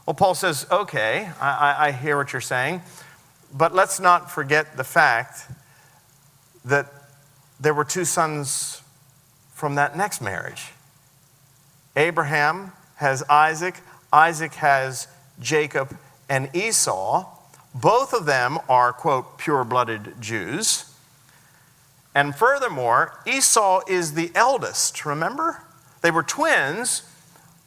[0.05, 2.81] Well, Paul says, okay, I, I, hear what you're saying,
[3.53, 5.47] but let's not forget the fact
[6.65, 6.91] that
[7.59, 8.81] there were two sons
[9.53, 10.71] from that next marriage.
[11.95, 13.75] Abraham has Isaac,
[14.11, 15.07] Isaac has
[15.39, 15.95] Jacob
[16.27, 17.27] and Esau.
[17.75, 20.85] Both of them are, quote, pure blooded Jews.
[22.15, 25.61] And furthermore, Esau is the eldest, remember?
[26.01, 27.03] They were twins,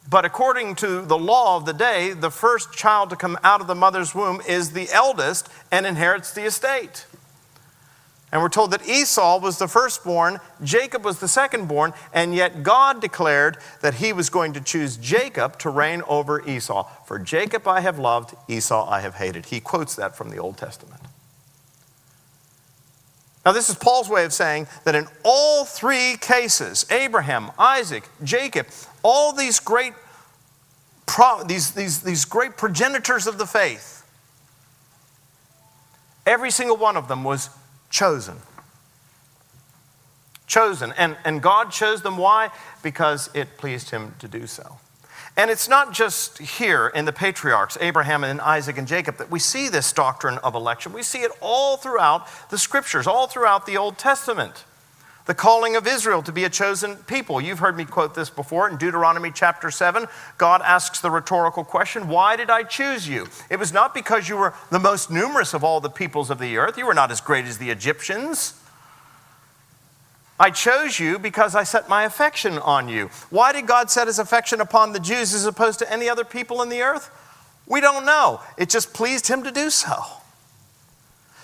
[0.09, 3.67] but according to the law of the day, the first child to come out of
[3.67, 7.05] the mother's womb is the eldest and inherits the estate.
[8.31, 12.99] And we're told that Esau was the firstborn, Jacob was the secondborn, and yet God
[12.99, 16.83] declared that he was going to choose Jacob to reign over Esau.
[17.05, 19.47] For Jacob I have loved, Esau I have hated.
[19.47, 21.01] He quotes that from the Old Testament.
[23.45, 28.67] Now, this is Paul's way of saying that in all three cases Abraham, Isaac, Jacob,
[29.03, 29.93] all these great,
[31.05, 34.03] pro, these, these, these great progenitors of the faith,
[36.25, 37.51] every single one of them was
[37.91, 38.37] chosen.
[40.47, 40.93] Chosen.
[40.97, 42.17] And, and God chose them.
[42.17, 42.49] Why?
[42.81, 44.77] Because it pleased him to do so.
[45.37, 49.39] And it's not just here in the patriarchs, Abraham and Isaac and Jacob, that we
[49.39, 50.93] see this doctrine of election.
[50.93, 54.63] We see it all throughout the scriptures, all throughout the Old Testament.
[55.25, 57.41] The calling of Israel to be a chosen people.
[57.41, 60.05] You've heard me quote this before in Deuteronomy chapter 7.
[60.37, 63.27] God asks the rhetorical question, Why did I choose you?
[63.49, 66.57] It was not because you were the most numerous of all the peoples of the
[66.57, 68.53] earth, you were not as great as the Egyptians.
[70.39, 73.09] I chose you because I set my affection on you.
[73.29, 76.61] Why did God set his affection upon the Jews as opposed to any other people
[76.61, 77.09] in the earth?
[77.67, 78.41] We don't know.
[78.57, 79.95] It just pleased him to do so.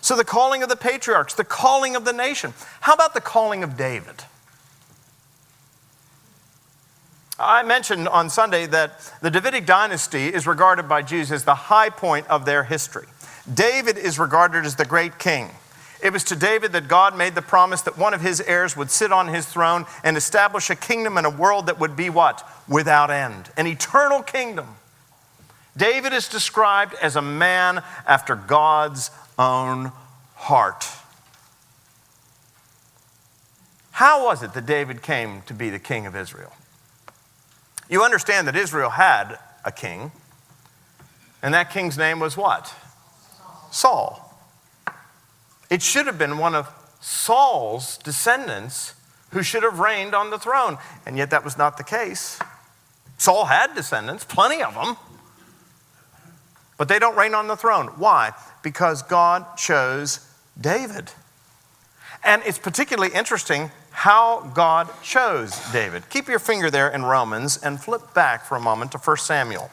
[0.01, 2.53] So, the calling of the patriarchs, the calling of the nation.
[2.81, 4.23] How about the calling of David?
[7.39, 11.89] I mentioned on Sunday that the Davidic dynasty is regarded by Jews as the high
[11.89, 13.07] point of their history.
[13.51, 15.49] David is regarded as the great king.
[16.01, 18.89] It was to David that God made the promise that one of his heirs would
[18.89, 22.47] sit on his throne and establish a kingdom and a world that would be what?
[22.67, 23.51] Without end.
[23.55, 24.67] An eternal kingdom.
[25.77, 29.91] David is described as a man after God's own
[30.35, 30.87] heart.
[33.91, 36.51] How was it that David came to be the king of Israel?
[37.89, 40.11] You understand that Israel had a king,
[41.43, 42.73] and that king's name was what?
[43.69, 44.30] Saul.
[45.71, 48.93] It should have been one of Saul's descendants
[49.31, 50.77] who should have reigned on the throne.
[51.05, 52.37] And yet that was not the case.
[53.17, 54.97] Saul had descendants, plenty of them,
[56.77, 57.87] but they don't reign on the throne.
[57.87, 58.33] Why?
[58.63, 60.27] Because God chose
[60.59, 61.11] David.
[62.23, 66.09] And it's particularly interesting how God chose David.
[66.09, 69.69] Keep your finger there in Romans and flip back for a moment to 1 Samuel.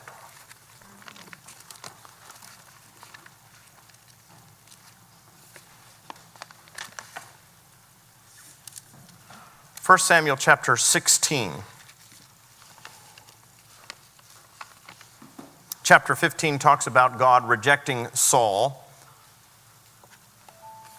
[9.89, 11.51] 1 Samuel chapter 16.
[15.83, 18.85] Chapter 15 talks about God rejecting Saul.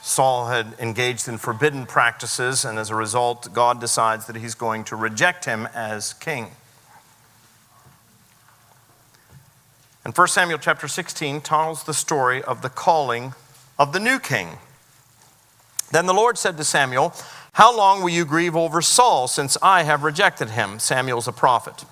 [0.02, 4.84] Saul had engaged in forbidden practices, and as a result, God decides that he's going
[4.86, 6.48] to reject him as king.
[10.04, 13.36] And 1 Samuel chapter 16 tells the story of the calling
[13.78, 14.58] of the new king.
[15.92, 17.14] Then the Lord said to Samuel,
[17.60, 20.80] how long will you grieve over Saul, since I have rejected him?
[20.80, 21.84] Samuel's a prophet.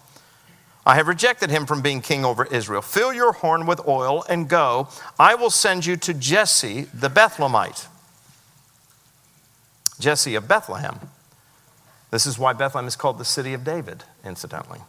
[0.85, 2.81] I have rejected him from being king over Israel.
[2.81, 4.87] Fill your horn with oil and go.
[5.19, 7.85] I will send you to Jesse the Bethlehemite.
[9.99, 11.09] Jesse of Bethlehem.
[12.11, 14.79] This is why Bethlehem is called the city of David, incidentally.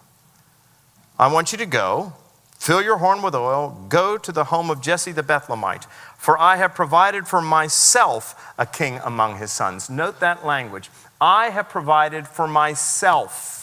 [1.19, 2.13] I want you to go
[2.59, 5.87] Fill your horn with oil, go to the home of Jesse the Bethlehemite,
[6.19, 9.89] for I have provided for myself a king among his sons.
[9.89, 10.91] Note that language.
[11.21, 13.59] I have provided for myself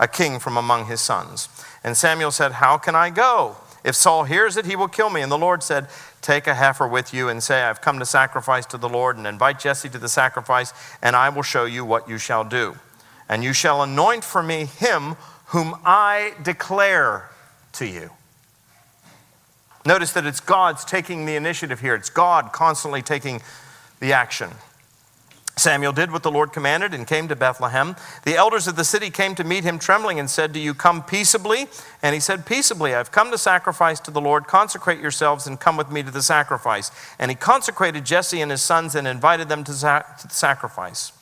[0.00, 1.48] a king from among his sons.
[1.84, 3.56] And Samuel said, How can I go?
[3.84, 5.20] If Saul hears it, he will kill me.
[5.20, 5.88] And the Lord said,
[6.20, 9.26] Take a heifer with you and say, I've come to sacrifice to the Lord, and
[9.26, 12.76] invite Jesse to the sacrifice, and I will show you what you shall do.
[13.28, 17.30] And you shall anoint for me him whom I declare
[17.74, 18.10] to you.
[19.84, 23.42] Notice that it's God's taking the initiative here, it's God constantly taking
[24.00, 24.50] the action.
[25.56, 27.94] Samuel did what the Lord commanded and came to Bethlehem.
[28.24, 31.02] The elders of the city came to meet him trembling and said, Do you come
[31.02, 31.66] peaceably?
[32.02, 34.46] And he said, Peaceably, I've come to sacrifice to the Lord.
[34.46, 36.90] Consecrate yourselves and come with me to the sacrifice.
[37.18, 41.12] And he consecrated Jesse and his sons and invited them to, the sacrifice.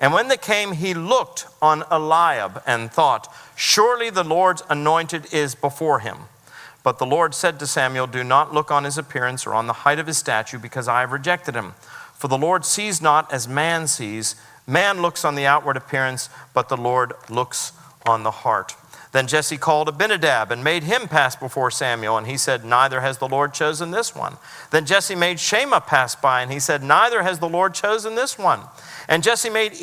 [0.00, 5.54] And when they came, he looked on Eliab and thought, Surely the Lord's anointed is
[5.54, 6.18] before him.
[6.86, 9.72] But the Lord said to Samuel, Do not look on his appearance or on the
[9.72, 11.74] height of his statue, because I have rejected him.
[12.14, 14.36] For the Lord sees not as man sees.
[14.68, 17.72] Man looks on the outward appearance, but the Lord looks
[18.06, 18.76] on the heart.
[19.10, 23.18] Then Jesse called Abinadab and made him pass before Samuel, and he said, Neither has
[23.18, 24.36] the Lord chosen this one.
[24.70, 28.38] Then Jesse made Shammah pass by, and he said, Neither has the Lord chosen this
[28.38, 28.60] one.
[29.08, 29.74] And Jesse made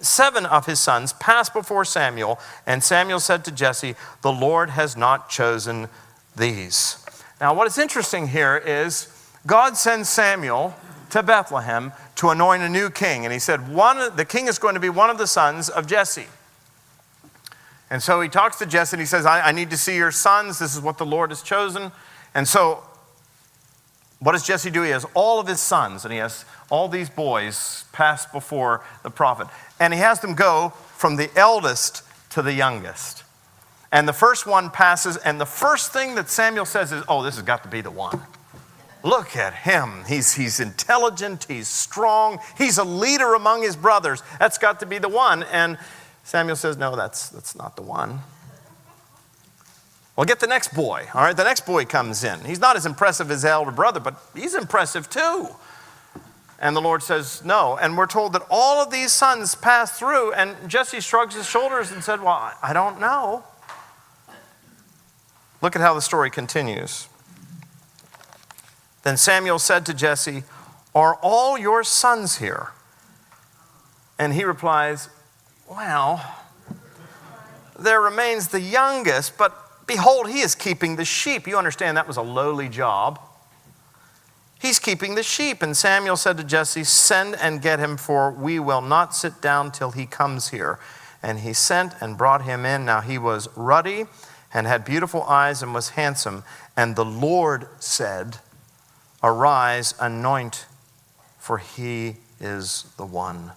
[0.00, 4.94] seven of his sons pass before Samuel, and Samuel said to Jesse, The Lord has
[4.94, 5.88] not chosen
[6.36, 7.04] these.
[7.40, 9.08] Now, what is interesting here is
[9.46, 10.74] God sends Samuel
[11.10, 13.24] to Bethlehem to anoint a new king.
[13.24, 15.86] And he said, one, The king is going to be one of the sons of
[15.86, 16.26] Jesse.
[17.90, 20.12] And so he talks to Jesse and he says, I, I need to see your
[20.12, 20.58] sons.
[20.58, 21.90] This is what the Lord has chosen.
[22.34, 22.84] And so,
[24.20, 24.82] what does Jesse do?
[24.82, 29.10] He has all of his sons and he has all these boys pass before the
[29.10, 29.48] prophet.
[29.80, 33.24] And he has them go from the eldest to the youngest.
[33.92, 37.36] And the first one passes, and the first thing that Samuel says is, Oh, this
[37.36, 38.20] has got to be the one.
[39.02, 40.04] Look at him.
[40.06, 44.22] He's, he's intelligent, he's strong, he's a leader among his brothers.
[44.38, 45.42] That's got to be the one.
[45.44, 45.78] And
[46.22, 48.20] Samuel says, No, that's, that's not the one.
[50.16, 51.06] Well, get the next boy.
[51.14, 52.44] All right, the next boy comes in.
[52.44, 55.48] He's not as impressive as his elder brother, but he's impressive too.
[56.60, 57.78] And the Lord says, No.
[57.80, 60.34] And we're told that all of these sons pass through.
[60.34, 63.44] And Jesse shrugs his shoulders and said, Well, I don't know.
[65.62, 67.08] Look at how the story continues.
[69.02, 70.44] Then Samuel said to Jesse,
[70.94, 72.70] Are all your sons here?
[74.18, 75.08] And he replies,
[75.68, 76.36] Well,
[77.78, 79.56] there remains the youngest, but
[79.86, 81.46] behold, he is keeping the sheep.
[81.46, 83.18] You understand that was a lowly job.
[84.60, 85.62] He's keeping the sheep.
[85.62, 89.72] And Samuel said to Jesse, Send and get him, for we will not sit down
[89.72, 90.78] till he comes here.
[91.22, 92.84] And he sent and brought him in.
[92.84, 94.06] Now he was ruddy
[94.52, 96.44] and had beautiful eyes and was handsome.
[96.76, 98.38] And the Lord said,
[99.22, 100.66] Arise, anoint,
[101.38, 103.52] for he is the one.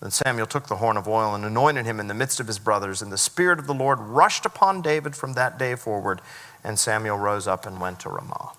[0.00, 2.58] Then Samuel took the horn of oil and anointed him in the midst of his
[2.58, 3.02] brothers.
[3.02, 6.20] And the Spirit of the Lord rushed upon David from that day forward.
[6.64, 8.52] And Samuel rose up and went to Ramah.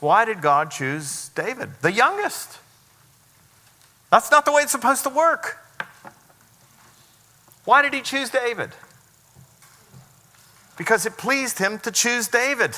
[0.00, 2.58] Why did God choose David, the youngest?
[4.10, 5.58] That's not the way it's supposed to work.
[7.68, 8.70] Why did he choose David?
[10.78, 12.74] Because it pleased him to choose David.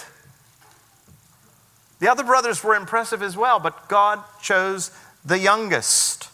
[2.01, 4.91] The other brothers were impressive as well, but God chose
[5.25, 6.29] the youngest.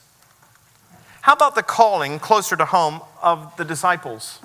[1.20, 4.38] How about the calling closer to home of the disciples?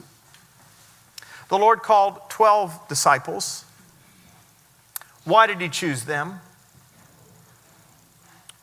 [1.48, 3.64] The Lord called 12 disciples.
[5.24, 6.42] Why did he choose them?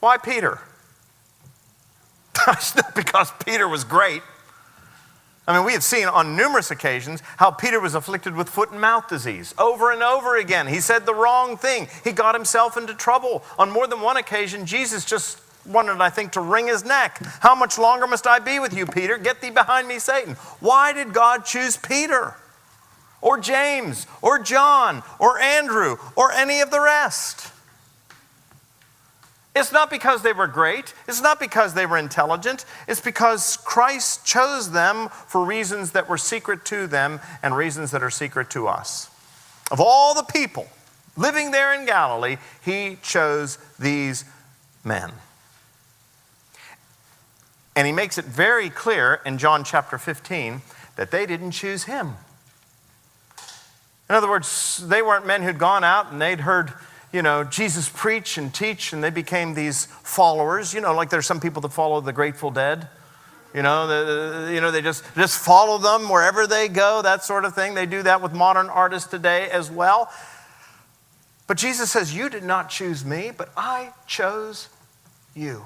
[0.00, 0.60] Why Peter?
[2.94, 4.22] Because Peter was great.
[5.48, 8.78] I mean, we have seen on numerous occasions how Peter was afflicted with foot and
[8.82, 10.66] mouth disease over and over again.
[10.66, 13.42] He said the wrong thing, he got himself into trouble.
[13.58, 17.18] On more than one occasion, Jesus just wanted, I think, to wring his neck.
[17.40, 19.16] How much longer must I be with you, Peter?
[19.16, 20.34] Get thee behind me, Satan.
[20.60, 22.34] Why did God choose Peter?
[23.22, 27.52] Or James, or John, or Andrew, or any of the rest?
[29.58, 30.94] It's not because they were great.
[31.08, 32.64] It's not because they were intelligent.
[32.86, 38.02] It's because Christ chose them for reasons that were secret to them and reasons that
[38.02, 39.10] are secret to us.
[39.70, 40.68] Of all the people
[41.16, 44.24] living there in Galilee, he chose these
[44.84, 45.12] men.
[47.74, 50.62] And he makes it very clear in John chapter 15
[50.96, 52.14] that they didn't choose him.
[54.08, 56.72] In other words, they weren't men who'd gone out and they'd heard
[57.12, 60.74] you know, Jesus preach and teach, and they became these followers.
[60.74, 62.88] You know, like there's some people that follow the Grateful Dead.
[63.54, 67.46] You know, the, you know, they just, just follow them wherever they go, that sort
[67.46, 67.74] of thing.
[67.74, 70.10] They do that with modern artists today as well.
[71.46, 74.68] But Jesus says, You did not choose me, but I chose
[75.34, 75.64] you.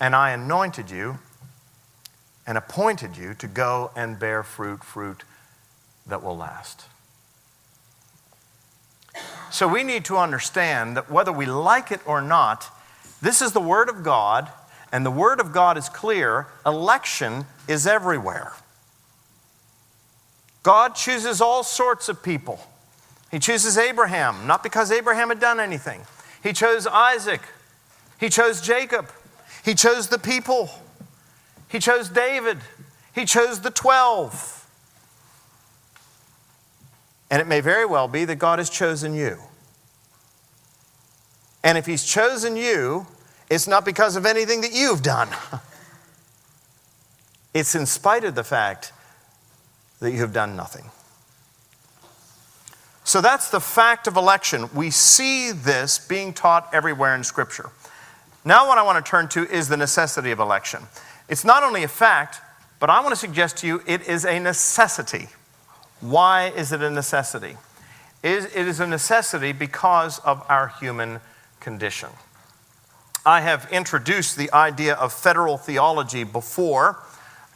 [0.00, 1.18] And I anointed you
[2.46, 5.24] and appointed you to go and bear fruit, fruit
[6.06, 6.86] that will last.
[9.52, 12.74] So we need to understand that whether we like it or not,
[13.20, 14.50] this is the Word of God,
[14.90, 16.46] and the Word of God is clear.
[16.64, 18.54] Election is everywhere.
[20.62, 22.66] God chooses all sorts of people.
[23.30, 26.00] He chooses Abraham, not because Abraham had done anything.
[26.42, 27.42] He chose Isaac.
[28.18, 29.10] He chose Jacob.
[29.62, 30.70] He chose the people.
[31.68, 32.58] He chose David.
[33.14, 34.61] He chose the 12.
[37.32, 39.38] And it may very well be that God has chosen you.
[41.64, 43.06] And if He's chosen you,
[43.48, 45.30] it's not because of anything that you've done,
[47.54, 48.92] it's in spite of the fact
[50.00, 50.90] that you have done nothing.
[53.02, 54.68] So that's the fact of election.
[54.74, 57.70] We see this being taught everywhere in Scripture.
[58.44, 60.82] Now, what I want to turn to is the necessity of election.
[61.30, 62.42] It's not only a fact,
[62.78, 65.28] but I want to suggest to you it is a necessity.
[66.02, 67.56] Why is it a necessity?
[68.24, 71.20] It is a necessity because of our human
[71.60, 72.10] condition.
[73.24, 76.98] I have introduced the idea of federal theology before,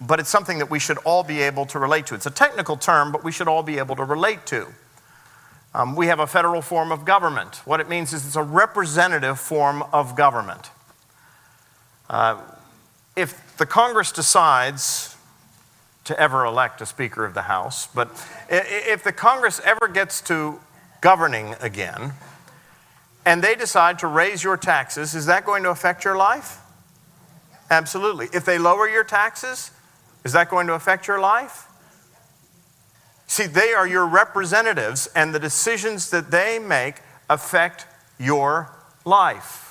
[0.00, 2.14] but it's something that we should all be able to relate to.
[2.14, 4.68] It's a technical term, but we should all be able to relate to.
[5.74, 7.56] Um, we have a federal form of government.
[7.64, 10.70] What it means is it's a representative form of government.
[12.08, 12.40] Uh,
[13.16, 15.15] if the Congress decides
[16.06, 18.08] to ever elect a Speaker of the House, but
[18.48, 20.60] if the Congress ever gets to
[21.00, 22.12] governing again
[23.24, 26.58] and they decide to raise your taxes, is that going to affect your life?
[27.70, 28.28] Absolutely.
[28.32, 29.72] If they lower your taxes,
[30.24, 31.66] is that going to affect your life?
[33.26, 36.96] See, they are your representatives, and the decisions that they make
[37.28, 37.86] affect
[38.18, 38.70] your
[39.04, 39.65] life.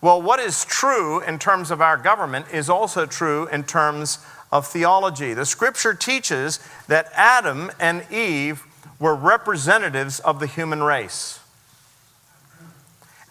[0.00, 4.18] Well, what is true in terms of our government is also true in terms
[4.52, 5.34] of theology.
[5.34, 8.64] The scripture teaches that Adam and Eve
[9.00, 11.40] were representatives of the human race.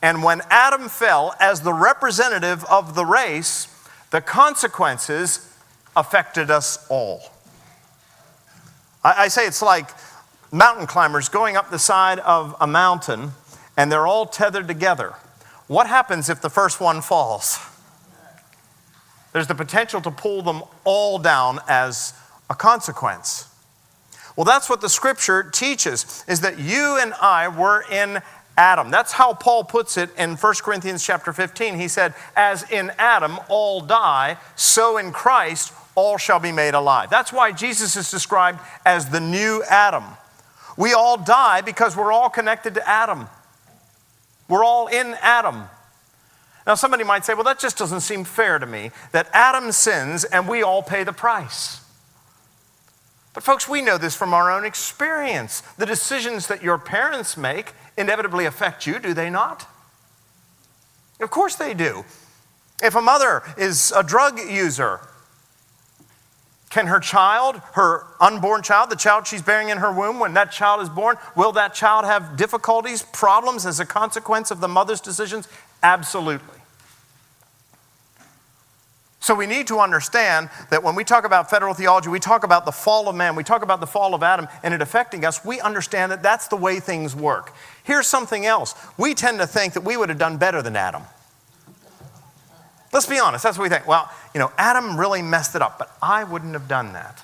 [0.01, 3.68] And when Adam fell as the representative of the race,
[4.11, 5.53] the consequences
[5.95, 7.22] affected us all.
[9.03, 9.89] I, say it's like
[10.51, 13.32] mountain climbers going up the side of a mountain
[13.78, 15.13] and they're all tethered together.
[15.68, 17.59] What happens if the first one falls?
[19.34, 22.13] There's the potential to pull them all down as
[22.49, 23.49] a consequence.
[24.36, 28.22] Well, that's what the scripture teaches is that you and I were in
[28.57, 28.89] Adam.
[28.89, 31.76] That's how Paul puts it in 1 Corinthians chapter 15.
[31.76, 37.09] He said, As in Adam all die, so in Christ all shall be made alive.
[37.09, 40.03] That's why Jesus is described as the new Adam.
[40.78, 43.28] We all die because we're all connected to Adam.
[44.48, 45.66] We're all in Adam.
[46.66, 50.24] Now, somebody might say, well, that just doesn't seem fair to me that Adam sins
[50.26, 51.82] and we all pay the price.
[53.34, 55.62] But, folks, we know this from our own experience.
[55.78, 59.68] The decisions that your parents make inevitably affect you, do they not?
[61.20, 62.04] Of course they do.
[62.82, 65.02] If a mother is a drug user,
[66.70, 70.51] can her child, her unborn child, the child she's bearing in her womb, when that
[70.51, 74.99] child is born, will that child have difficulties, problems as a consequence of the mother's
[74.99, 75.47] decisions?
[75.82, 76.57] Absolutely.
[79.20, 82.65] So we need to understand that when we talk about federal theology, we talk about
[82.65, 85.43] the fall of man, we talk about the fall of Adam and it affecting us,
[85.43, 87.53] we understand that that's the way things work.
[87.84, 88.74] Here's something else.
[88.97, 91.03] We tend to think that we would have done better than Adam.
[92.94, 93.88] Let's be honest, that's what we think.
[93.88, 97.24] Well, you know, Adam really messed it up, but I wouldn't have done that.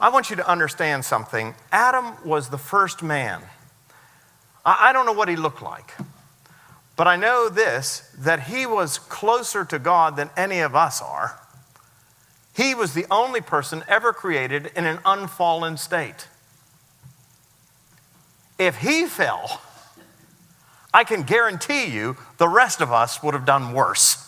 [0.00, 1.54] I want you to understand something.
[1.70, 3.42] Adam was the first man.
[4.64, 5.92] I don't know what he looked like,
[6.96, 11.38] but I know this that he was closer to God than any of us are.
[12.54, 16.28] He was the only person ever created in an unfallen state.
[18.58, 19.60] If he fell,
[20.94, 24.23] I can guarantee you the rest of us would have done worse.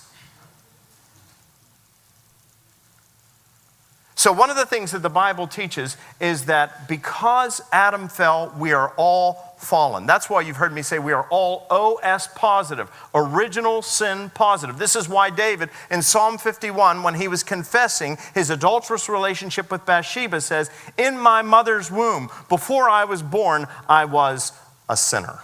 [4.26, 8.72] So, one of the things that the Bible teaches is that because Adam fell, we
[8.72, 10.04] are all fallen.
[10.04, 14.78] That's why you've heard me say we are all OS positive, original sin positive.
[14.78, 19.86] This is why David in Psalm 51, when he was confessing his adulterous relationship with
[19.86, 24.50] Bathsheba, says, In my mother's womb, before I was born, I was
[24.88, 25.38] a sinner.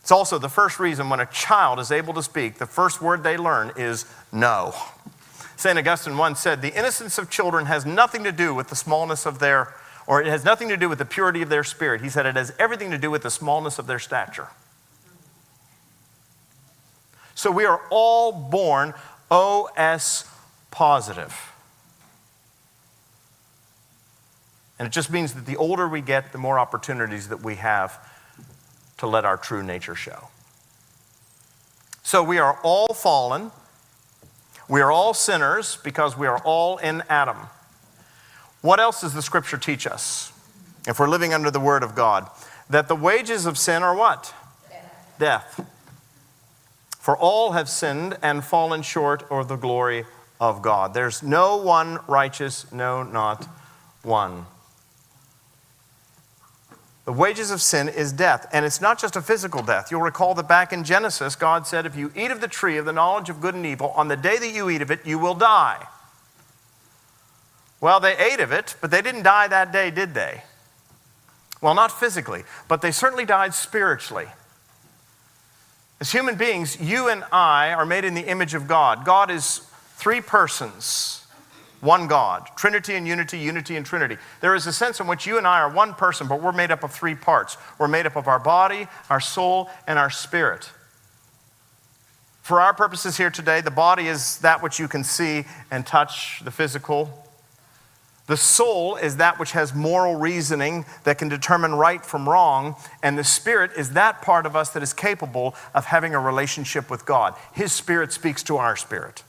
[0.00, 3.22] It's also the first reason when a child is able to speak, the first word
[3.22, 4.74] they learn is no.
[5.58, 5.76] St.
[5.76, 9.40] Augustine once said, The innocence of children has nothing to do with the smallness of
[9.40, 9.74] their,
[10.06, 12.00] or it has nothing to do with the purity of their spirit.
[12.00, 14.46] He said it has everything to do with the smallness of their stature.
[17.34, 18.94] So we are all born
[19.32, 20.30] OS
[20.70, 21.36] positive.
[24.78, 27.98] And it just means that the older we get, the more opportunities that we have
[28.98, 30.28] to let our true nature show.
[32.04, 33.50] So we are all fallen.
[34.68, 37.38] We are all sinners because we are all in Adam.
[38.60, 40.32] What else does the scripture teach us
[40.86, 42.28] if we're living under the word of God?
[42.68, 44.34] That the wages of sin are what?
[44.68, 45.16] Death.
[45.18, 45.70] Death.
[46.98, 50.04] For all have sinned and fallen short of the glory
[50.38, 50.92] of God.
[50.92, 53.48] There's no one righteous, no, not
[54.02, 54.44] one.
[57.08, 58.46] The wages of sin is death.
[58.52, 59.90] And it's not just a physical death.
[59.90, 62.84] You'll recall that back in Genesis, God said, If you eat of the tree of
[62.84, 65.18] the knowledge of good and evil, on the day that you eat of it, you
[65.18, 65.86] will die.
[67.80, 70.42] Well, they ate of it, but they didn't die that day, did they?
[71.62, 74.26] Well, not physically, but they certainly died spiritually.
[76.00, 79.06] As human beings, you and I are made in the image of God.
[79.06, 79.62] God is
[79.96, 81.26] three persons,
[81.80, 82.48] one God.
[82.56, 84.16] Trinity and unity, unity and Trinity.
[84.40, 86.70] There is a sense in which you and I are one person, but we're made
[86.70, 87.56] up of three parts.
[87.78, 90.70] We're made up of our body, our soul, and our spirit.
[92.42, 96.42] For our purposes here today, the body is that which you can see and touch,
[96.44, 97.26] the physical.
[98.26, 103.18] The soul is that which has moral reasoning that can determine right from wrong, and
[103.18, 107.06] the spirit is that part of us that is capable of having a relationship with
[107.06, 107.34] God.
[107.52, 109.24] His spirit speaks to our spirit.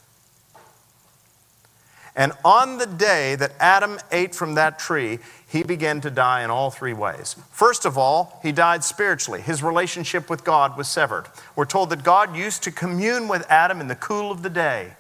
[2.20, 6.49] And on the day that Adam ate from that tree, he began to die in
[6.49, 7.38] all three ways.
[7.49, 9.39] First of all, he died spiritually.
[9.39, 11.28] His relationship with God was severed.
[11.55, 14.95] We're told that God used to commune with Adam in the cool of the day.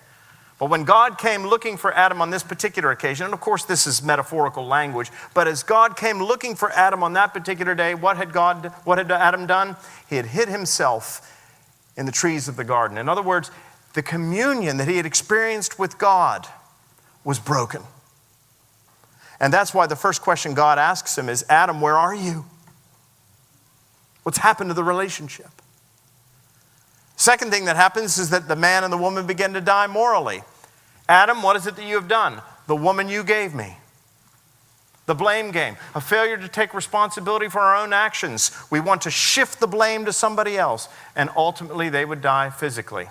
[0.59, 3.85] But when God came looking for Adam on this particular occasion, and of course this
[3.85, 8.15] is metaphorical language, but as God came looking for Adam on that particular day, what
[8.15, 9.75] had God what had Adam done?
[10.09, 11.35] He had hid himself
[11.97, 12.97] in the trees of the garden.
[12.97, 13.51] In other words,
[13.93, 16.47] the communion that he had experienced with God
[17.23, 17.81] was broken.
[19.39, 22.45] And that's why the first question God asks him is, Adam, where are you?
[24.23, 25.49] What's happened to the relationship?
[27.15, 30.41] Second thing that happens is that the man and the woman begin to die morally.
[31.07, 32.41] Adam, what is it that you have done?
[32.67, 33.77] The woman you gave me.
[35.05, 38.51] The blame game, a failure to take responsibility for our own actions.
[38.69, 43.07] We want to shift the blame to somebody else, and ultimately they would die physically.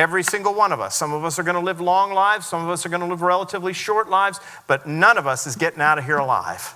[0.00, 0.96] Every single one of us.
[0.96, 3.06] Some of us are going to live long lives, some of us are going to
[3.06, 6.74] live relatively short lives, but none of us is getting out of here alive.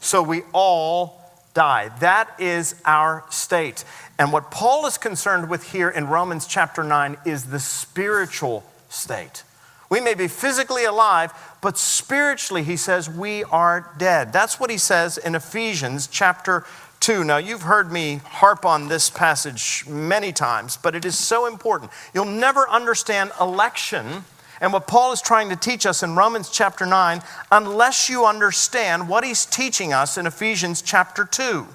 [0.00, 1.20] So we all
[1.54, 1.90] die.
[2.00, 3.84] That is our state.
[4.18, 9.44] And what Paul is concerned with here in Romans chapter 9 is the spiritual state.
[9.88, 11.32] We may be physically alive,
[11.62, 14.32] but spiritually, he says, we are dead.
[14.32, 16.64] That's what he says in Ephesians chapter
[17.06, 17.22] 2.
[17.22, 21.92] Now, you've heard me harp on this passage many times, but it is so important.
[22.12, 24.24] You'll never understand election
[24.60, 29.08] and what Paul is trying to teach us in Romans chapter 9 unless you understand
[29.08, 31.68] what he's teaching us in Ephesians chapter 2,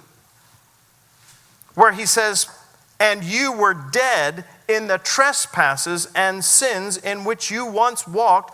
[1.76, 2.48] where he says,
[3.00, 8.54] And you were dead in the trespasses and sins in which you once walked,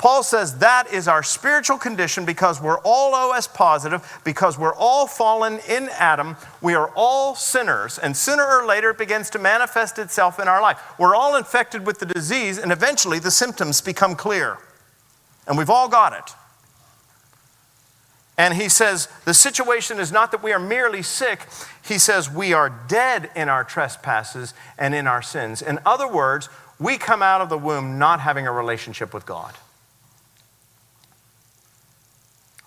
[0.00, 5.06] Paul says that is our spiritual condition because we're all OS positive, because we're all
[5.06, 6.38] fallen in Adam.
[6.62, 10.62] We are all sinners, and sooner or later it begins to manifest itself in our
[10.62, 10.80] life.
[10.98, 14.56] We're all infected with the disease, and eventually the symptoms become clear.
[15.46, 16.34] And we've all got it.
[18.38, 21.46] And he says, the situation is not that we are merely sick.
[21.84, 25.60] He says, we are dead in our trespasses and in our sins.
[25.60, 26.48] In other words,
[26.78, 29.52] we come out of the womb not having a relationship with God.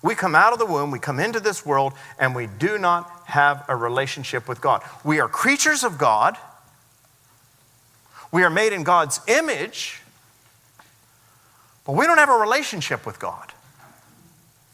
[0.04, 3.10] We come out of the womb, we come into this world, and we do not
[3.26, 4.84] have a relationship with God.
[5.04, 6.38] We are creatures of God.
[8.32, 10.02] We are made in God's image,
[11.86, 13.54] but we don't have a relationship with God.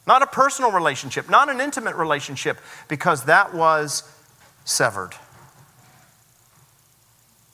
[0.08, 2.58] Not a personal relationship, not an intimate relationship,
[2.88, 4.04] because that was
[4.66, 5.12] severed.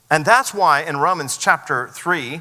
[0.09, 2.39] And that's why in Romans chapter 3,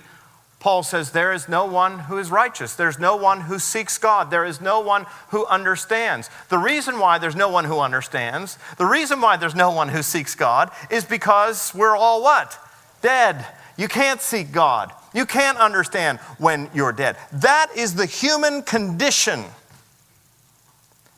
[0.65, 2.75] Paul says, There is no one who is righteous.
[2.75, 4.31] There's no one who seeks God.
[4.31, 6.31] There is no one who understands.
[6.49, 10.03] The reason why there's no one who understands, the reason why there's no one who
[10.03, 12.59] seeks God is because we're all what?
[13.03, 13.45] Dead.
[13.77, 14.91] You can't seek God.
[15.13, 17.19] You can't understand when you're dead.
[17.31, 19.45] That is the human condition.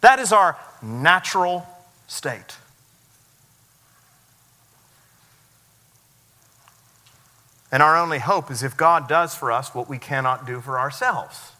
[0.00, 1.64] That is our natural
[2.08, 2.56] state.
[7.72, 10.78] And our only hope is if God does for us what we cannot do for
[10.78, 11.52] ourselves.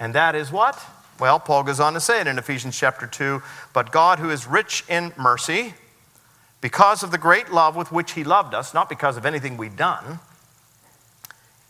[0.00, 0.84] And that is what?
[1.20, 4.46] Well, Paul goes on to say it in Ephesians chapter 2 But God, who is
[4.46, 5.74] rich in mercy,
[6.60, 9.76] because of the great love with which he loved us, not because of anything we'd
[9.76, 10.18] done,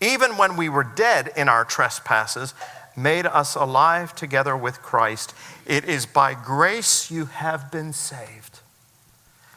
[0.01, 2.55] even when we were dead in our trespasses,
[2.97, 5.35] made us alive together with Christ.
[5.67, 8.61] It is by grace you have been saved.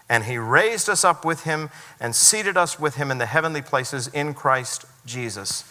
[0.09, 3.61] And he raised us up with him and seated us with him in the heavenly
[3.61, 5.65] places in Christ Jesus.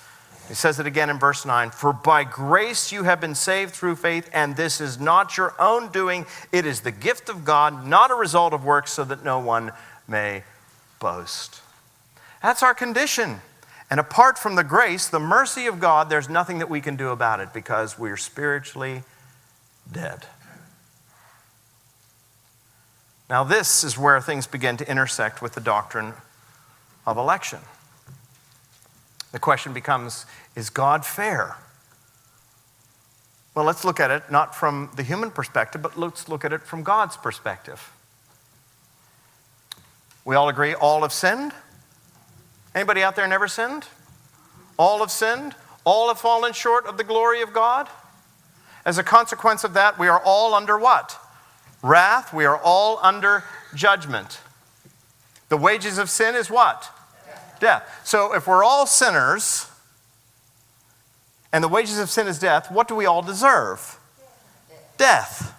[0.49, 3.97] He says it again in verse 9 For by grace you have been saved through
[3.97, 6.27] faith, and this is not your own doing.
[6.53, 9.73] It is the gift of God, not a result of works, so that no one
[10.07, 10.45] may
[11.01, 11.63] boast.
[12.43, 13.41] That's our condition.
[13.91, 17.11] And apart from the grace, the mercy of God, there's nothing that we can do
[17.11, 19.03] about it because we're spiritually
[19.91, 20.27] dead.
[23.29, 26.15] Now, this is where things begin to intersect with the doctrine
[27.07, 27.59] of election.
[29.33, 31.57] The question becomes is God fair?
[33.55, 36.63] Well, let's look at it not from the human perspective, but let's look at it
[36.63, 37.91] from God's perspective.
[40.25, 41.53] We all agree all have sinned?
[42.75, 43.87] Anybody out there never sinned?
[44.79, 45.55] All have sinned?
[45.85, 47.89] All have fallen short of the glory of God?
[48.85, 51.19] As a consequence of that, we are all under what?
[51.87, 52.33] Wrath.
[52.33, 54.41] We are all under judgment.
[55.49, 56.91] The wages of sin is what?
[57.61, 58.03] Death.
[58.05, 59.71] So if we're all sinners,
[61.53, 63.99] and the wages of sin is death, what do we all deserve?
[64.99, 65.55] Death.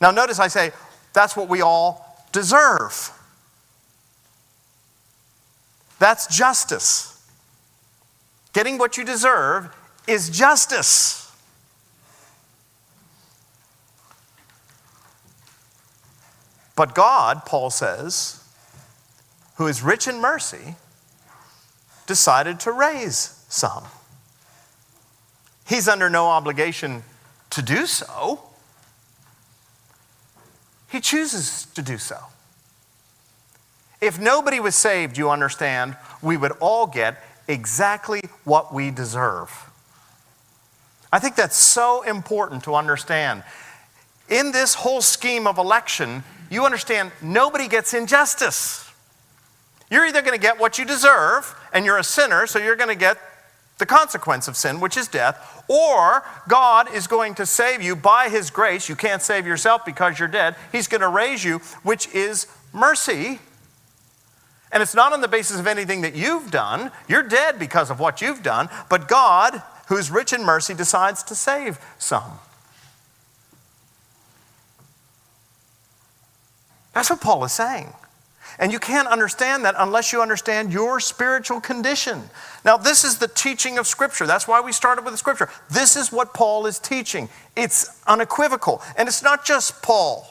[0.00, 0.70] Now, notice I say
[1.12, 3.12] that's what we all deserve.
[5.98, 7.20] That's justice.
[8.52, 9.74] Getting what you deserve
[10.06, 11.27] is justice.
[16.78, 18.40] But God, Paul says,
[19.56, 20.76] who is rich in mercy,
[22.06, 23.82] decided to raise some.
[25.66, 27.02] He's under no obligation
[27.50, 28.44] to do so.
[30.88, 32.18] He chooses to do so.
[34.00, 39.50] If nobody was saved, you understand, we would all get exactly what we deserve.
[41.12, 43.42] I think that's so important to understand.
[44.28, 48.90] In this whole scheme of election, you understand nobody gets injustice.
[49.90, 52.90] You're either going to get what you deserve, and you're a sinner, so you're going
[52.90, 53.18] to get
[53.78, 58.28] the consequence of sin, which is death, or God is going to save you by
[58.28, 58.88] His grace.
[58.88, 60.56] You can't save yourself because you're dead.
[60.72, 63.38] He's going to raise you, which is mercy.
[64.70, 66.90] And it's not on the basis of anything that you've done.
[67.08, 71.34] You're dead because of what you've done, but God, who's rich in mercy, decides to
[71.34, 72.40] save some.
[76.98, 77.92] That's what Paul is saying.
[78.58, 82.20] And you can't understand that unless you understand your spiritual condition.
[82.64, 84.26] Now, this is the teaching of Scripture.
[84.26, 85.48] That's why we started with the Scripture.
[85.70, 87.28] This is what Paul is teaching.
[87.54, 88.82] It's unequivocal.
[88.96, 90.26] And it's not just Paul.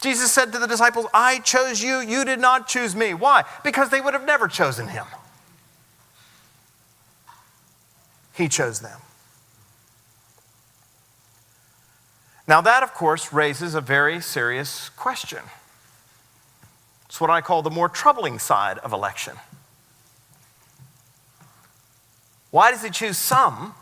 [0.00, 3.12] Jesus said to the disciples, I chose you, you did not choose me.
[3.12, 3.44] Why?
[3.62, 5.04] Because they would have never chosen him.
[8.32, 8.98] He chose them.
[12.46, 15.40] Now, that, of course, raises a very serious question.
[17.06, 19.36] It's what I call the more troubling side of election.
[22.50, 23.74] Why does he choose some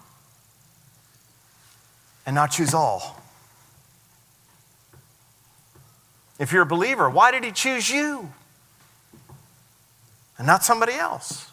[2.27, 3.23] and not choose all?
[6.39, 8.33] If you're a believer, why did he choose you
[10.39, 11.51] and not somebody else?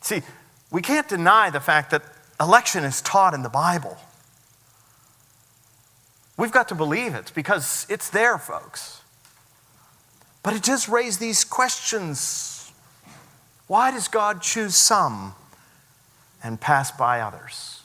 [0.00, 0.22] See,
[0.70, 2.02] we can't deny the fact that
[2.40, 3.96] election is taught in the Bible.
[6.36, 9.00] We've got to believe it because it's there, folks.
[10.42, 12.72] But it does raise these questions.
[13.66, 15.34] Why does God choose some
[16.42, 17.80] and pass by others?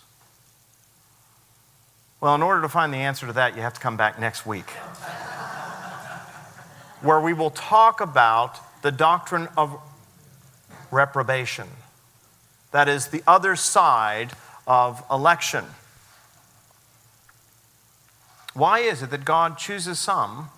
[2.21, 4.45] Well, in order to find the answer to that, you have to come back next
[4.45, 4.69] week,
[7.01, 9.79] where we will talk about the doctrine of
[10.91, 11.67] reprobation.
[12.71, 14.31] That is the other side
[14.67, 15.63] of election.
[18.53, 20.49] Why is it that God chooses some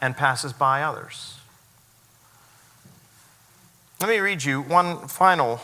[0.00, 1.38] and passes by others?
[4.00, 5.60] Let me read you one final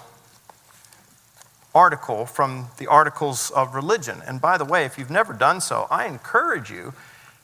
[1.74, 4.22] article from the Articles of Religion.
[4.26, 6.92] And by the way, if you've never done so, I encourage you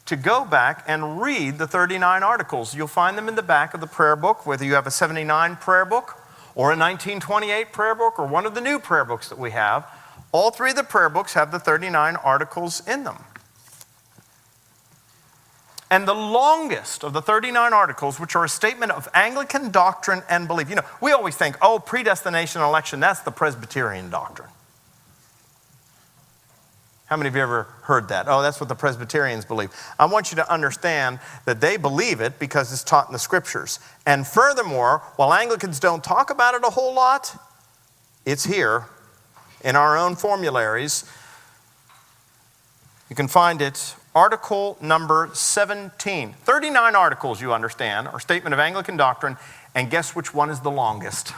[0.07, 2.75] to go back and read the 39 articles.
[2.75, 5.57] You'll find them in the back of the prayer book, whether you have a 79
[5.57, 6.21] prayer book
[6.55, 9.87] or a 1928 prayer book or one of the new prayer books that we have.
[10.31, 13.25] All three of the prayer books have the 39 articles in them.
[15.91, 20.49] And the longest of the 39 articles, which are a statement of Anglican doctrine and
[20.49, 20.69] belief.
[20.69, 24.49] You know, we always think, oh, predestination election, that's the Presbyterian doctrine.
[27.07, 28.27] How many of you ever heard that?
[28.29, 29.71] Oh, that's what the Presbyterians believe.
[29.99, 33.79] I want you to understand that they believe it because it's taught in the scriptures.
[34.07, 37.37] And furthermore, while Anglicans don't talk about it a whole lot,
[38.25, 38.87] it's here
[39.63, 41.05] in our own formularies.
[43.11, 46.33] You can find it article number 17.
[46.33, 49.37] 39 articles, you understand, or statement of Anglican doctrine,
[49.75, 51.33] and guess which one is the longest?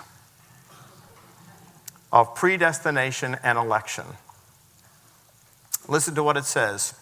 [2.13, 4.05] Of predestination and election.
[5.89, 6.95] Listen to what it says.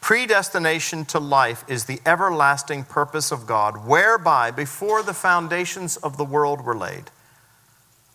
[0.00, 6.24] Predestination to life is the everlasting purpose of God, whereby before the foundations of the
[6.24, 7.10] world were laid,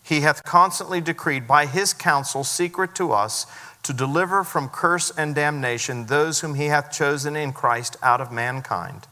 [0.02, 3.48] he hath constantly decreed by his counsel secret to us
[3.86, 8.32] to deliver from curse and damnation those whom he hath chosen in Christ out of
[8.32, 9.08] mankind,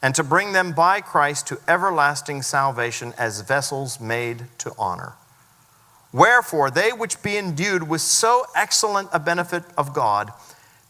[0.00, 5.14] and to bring them by Christ to everlasting salvation as vessels made to honor.
[6.12, 10.30] Wherefore, they which be endued with so excellent a benefit of God,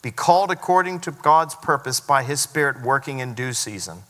[0.03, 4.03] be called according to God's purpose by his Spirit working in due season.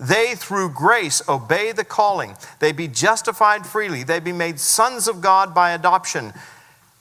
[0.00, 2.36] They, through grace, obey the calling.
[2.58, 4.02] They be justified freely.
[4.02, 6.32] They be made sons of God by adoption.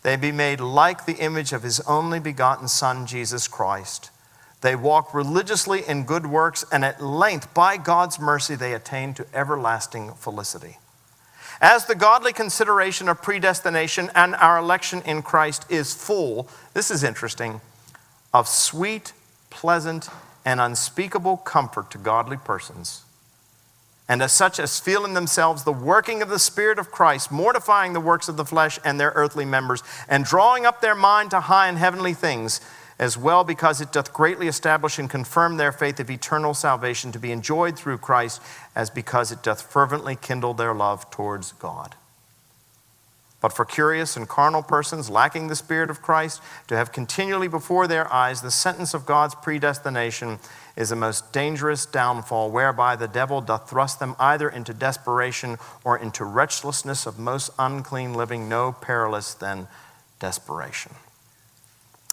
[0.09, 4.09] They be made like the image of his only begotten Son, Jesus Christ.
[4.61, 9.27] They walk religiously in good works, and at length, by God's mercy, they attain to
[9.35, 10.79] everlasting felicity.
[11.61, 17.03] As the godly consideration of predestination and our election in Christ is full, this is
[17.03, 17.61] interesting
[18.33, 19.13] of sweet,
[19.51, 20.09] pleasant,
[20.43, 23.03] and unspeakable comfort to godly persons,
[24.09, 27.93] and as such as feel in themselves the working of the Spirit of Christ, mortifying
[27.93, 31.39] the works of the flesh and their earthly members, and drawing up their mind to
[31.39, 32.59] high and heavenly things,
[32.97, 37.19] as well because it doth greatly establish and confirm their faith of eternal salvation to
[37.19, 38.41] be enjoyed through Christ,
[38.75, 41.95] as because it doth fervently kindle their love towards God.
[43.41, 47.87] But for curious and carnal persons lacking the Spirit of Christ, to have continually before
[47.87, 50.39] their eyes the sentence of God's predestination
[50.75, 55.97] is a most dangerous downfall, whereby the devil doth thrust them either into desperation or
[55.97, 59.67] into wretchedness of most unclean living, no perilous than
[60.19, 60.93] desperation.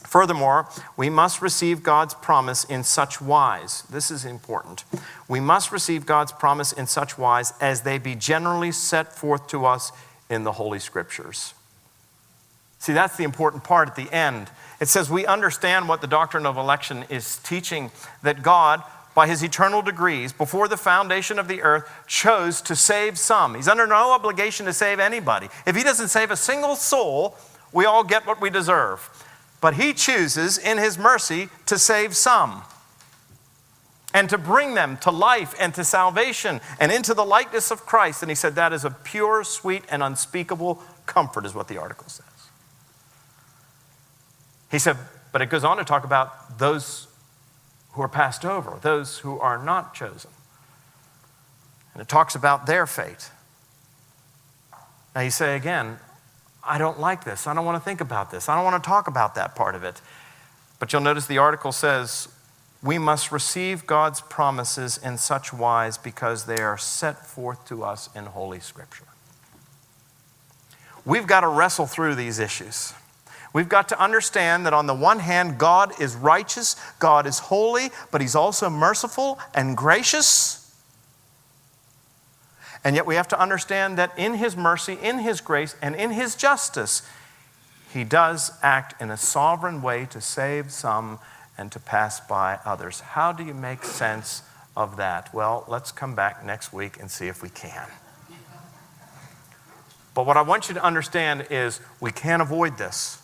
[0.06, 3.82] Furthermore, we must receive God's promise in such wise.
[3.90, 4.84] This is important.
[5.26, 9.66] We must receive God's promise in such wise as they be generally set forth to
[9.66, 9.90] us
[10.28, 11.54] in the Holy Scriptures.
[12.78, 14.50] See, that's the important part at the end.
[14.80, 17.90] It says we understand what the doctrine of election is teaching
[18.22, 18.82] that God,
[19.14, 23.54] by his eternal degrees, before the foundation of the earth, chose to save some.
[23.54, 25.48] He's under no obligation to save anybody.
[25.66, 27.36] If he doesn't save a single soul,
[27.72, 29.08] we all get what we deserve.
[29.60, 32.62] But he chooses, in his mercy, to save some
[34.14, 38.22] and to bring them to life and to salvation and into the likeness of Christ.
[38.22, 42.08] And he said that is a pure, sweet, and unspeakable comfort, is what the article
[42.08, 42.26] says.
[44.70, 44.96] He said,
[45.32, 47.08] but it goes on to talk about those
[47.92, 50.30] who are passed over, those who are not chosen.
[51.92, 53.30] And it talks about their fate.
[55.14, 55.98] Now you say again,
[56.62, 57.46] I don't like this.
[57.46, 58.48] I don't want to think about this.
[58.48, 60.00] I don't want to talk about that part of it.
[60.78, 62.28] But you'll notice the article says
[62.86, 68.08] we must receive God's promises in such wise because they are set forth to us
[68.14, 69.04] in Holy Scripture.
[71.04, 72.94] We've got to wrestle through these issues.
[73.52, 77.90] We've got to understand that on the one hand, God is righteous, God is holy,
[78.12, 80.62] but He's also merciful and gracious.
[82.84, 86.10] And yet we have to understand that in His mercy, in His grace, and in
[86.10, 87.02] His justice,
[87.92, 91.18] He does act in a sovereign way to save some
[91.58, 93.00] and to pass by others.
[93.00, 94.42] How do you make sense
[94.76, 95.32] of that?
[95.34, 97.86] Well, let's come back next week and see if we can.
[100.14, 103.20] But what I want you to understand is we can't avoid this.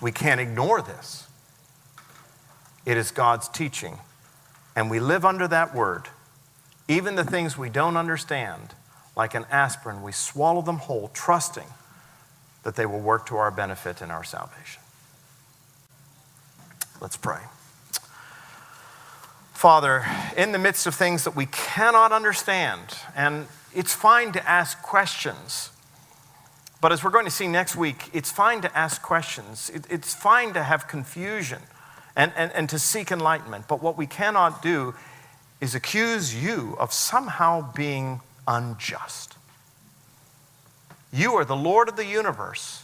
[0.00, 1.28] We can't ignore this.
[2.84, 3.98] It is God's teaching,
[4.74, 6.08] and we live under that word.
[6.88, 8.74] Even the things we don't understand,
[9.16, 11.68] like an aspirin, we swallow them whole, trusting
[12.64, 14.81] that they will work to our benefit and our salvation.
[17.02, 17.40] Let's pray.
[19.52, 22.80] Father, in the midst of things that we cannot understand,
[23.16, 25.70] and it's fine to ask questions,
[26.80, 29.68] but as we're going to see next week, it's fine to ask questions.
[29.74, 31.62] It, it's fine to have confusion
[32.14, 34.94] and, and, and to seek enlightenment, but what we cannot do
[35.60, 39.34] is accuse you of somehow being unjust.
[41.12, 42.81] You are the Lord of the universe.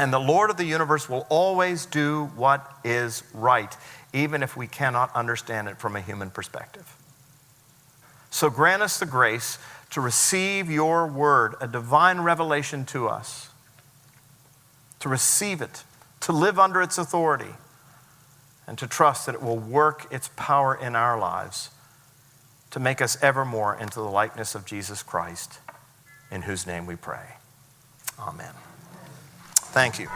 [0.00, 3.76] And the Lord of the universe will always do what is right,
[4.14, 6.96] even if we cannot understand it from a human perspective.
[8.30, 9.58] So grant us the grace
[9.90, 13.50] to receive your word, a divine revelation to us,
[15.00, 15.84] to receive it,
[16.20, 17.54] to live under its authority,
[18.66, 21.68] and to trust that it will work its power in our lives
[22.70, 25.58] to make us ever more into the likeness of Jesus Christ,
[26.30, 27.34] in whose name we pray.
[28.18, 28.54] Amen.
[29.72, 30.08] Thank you.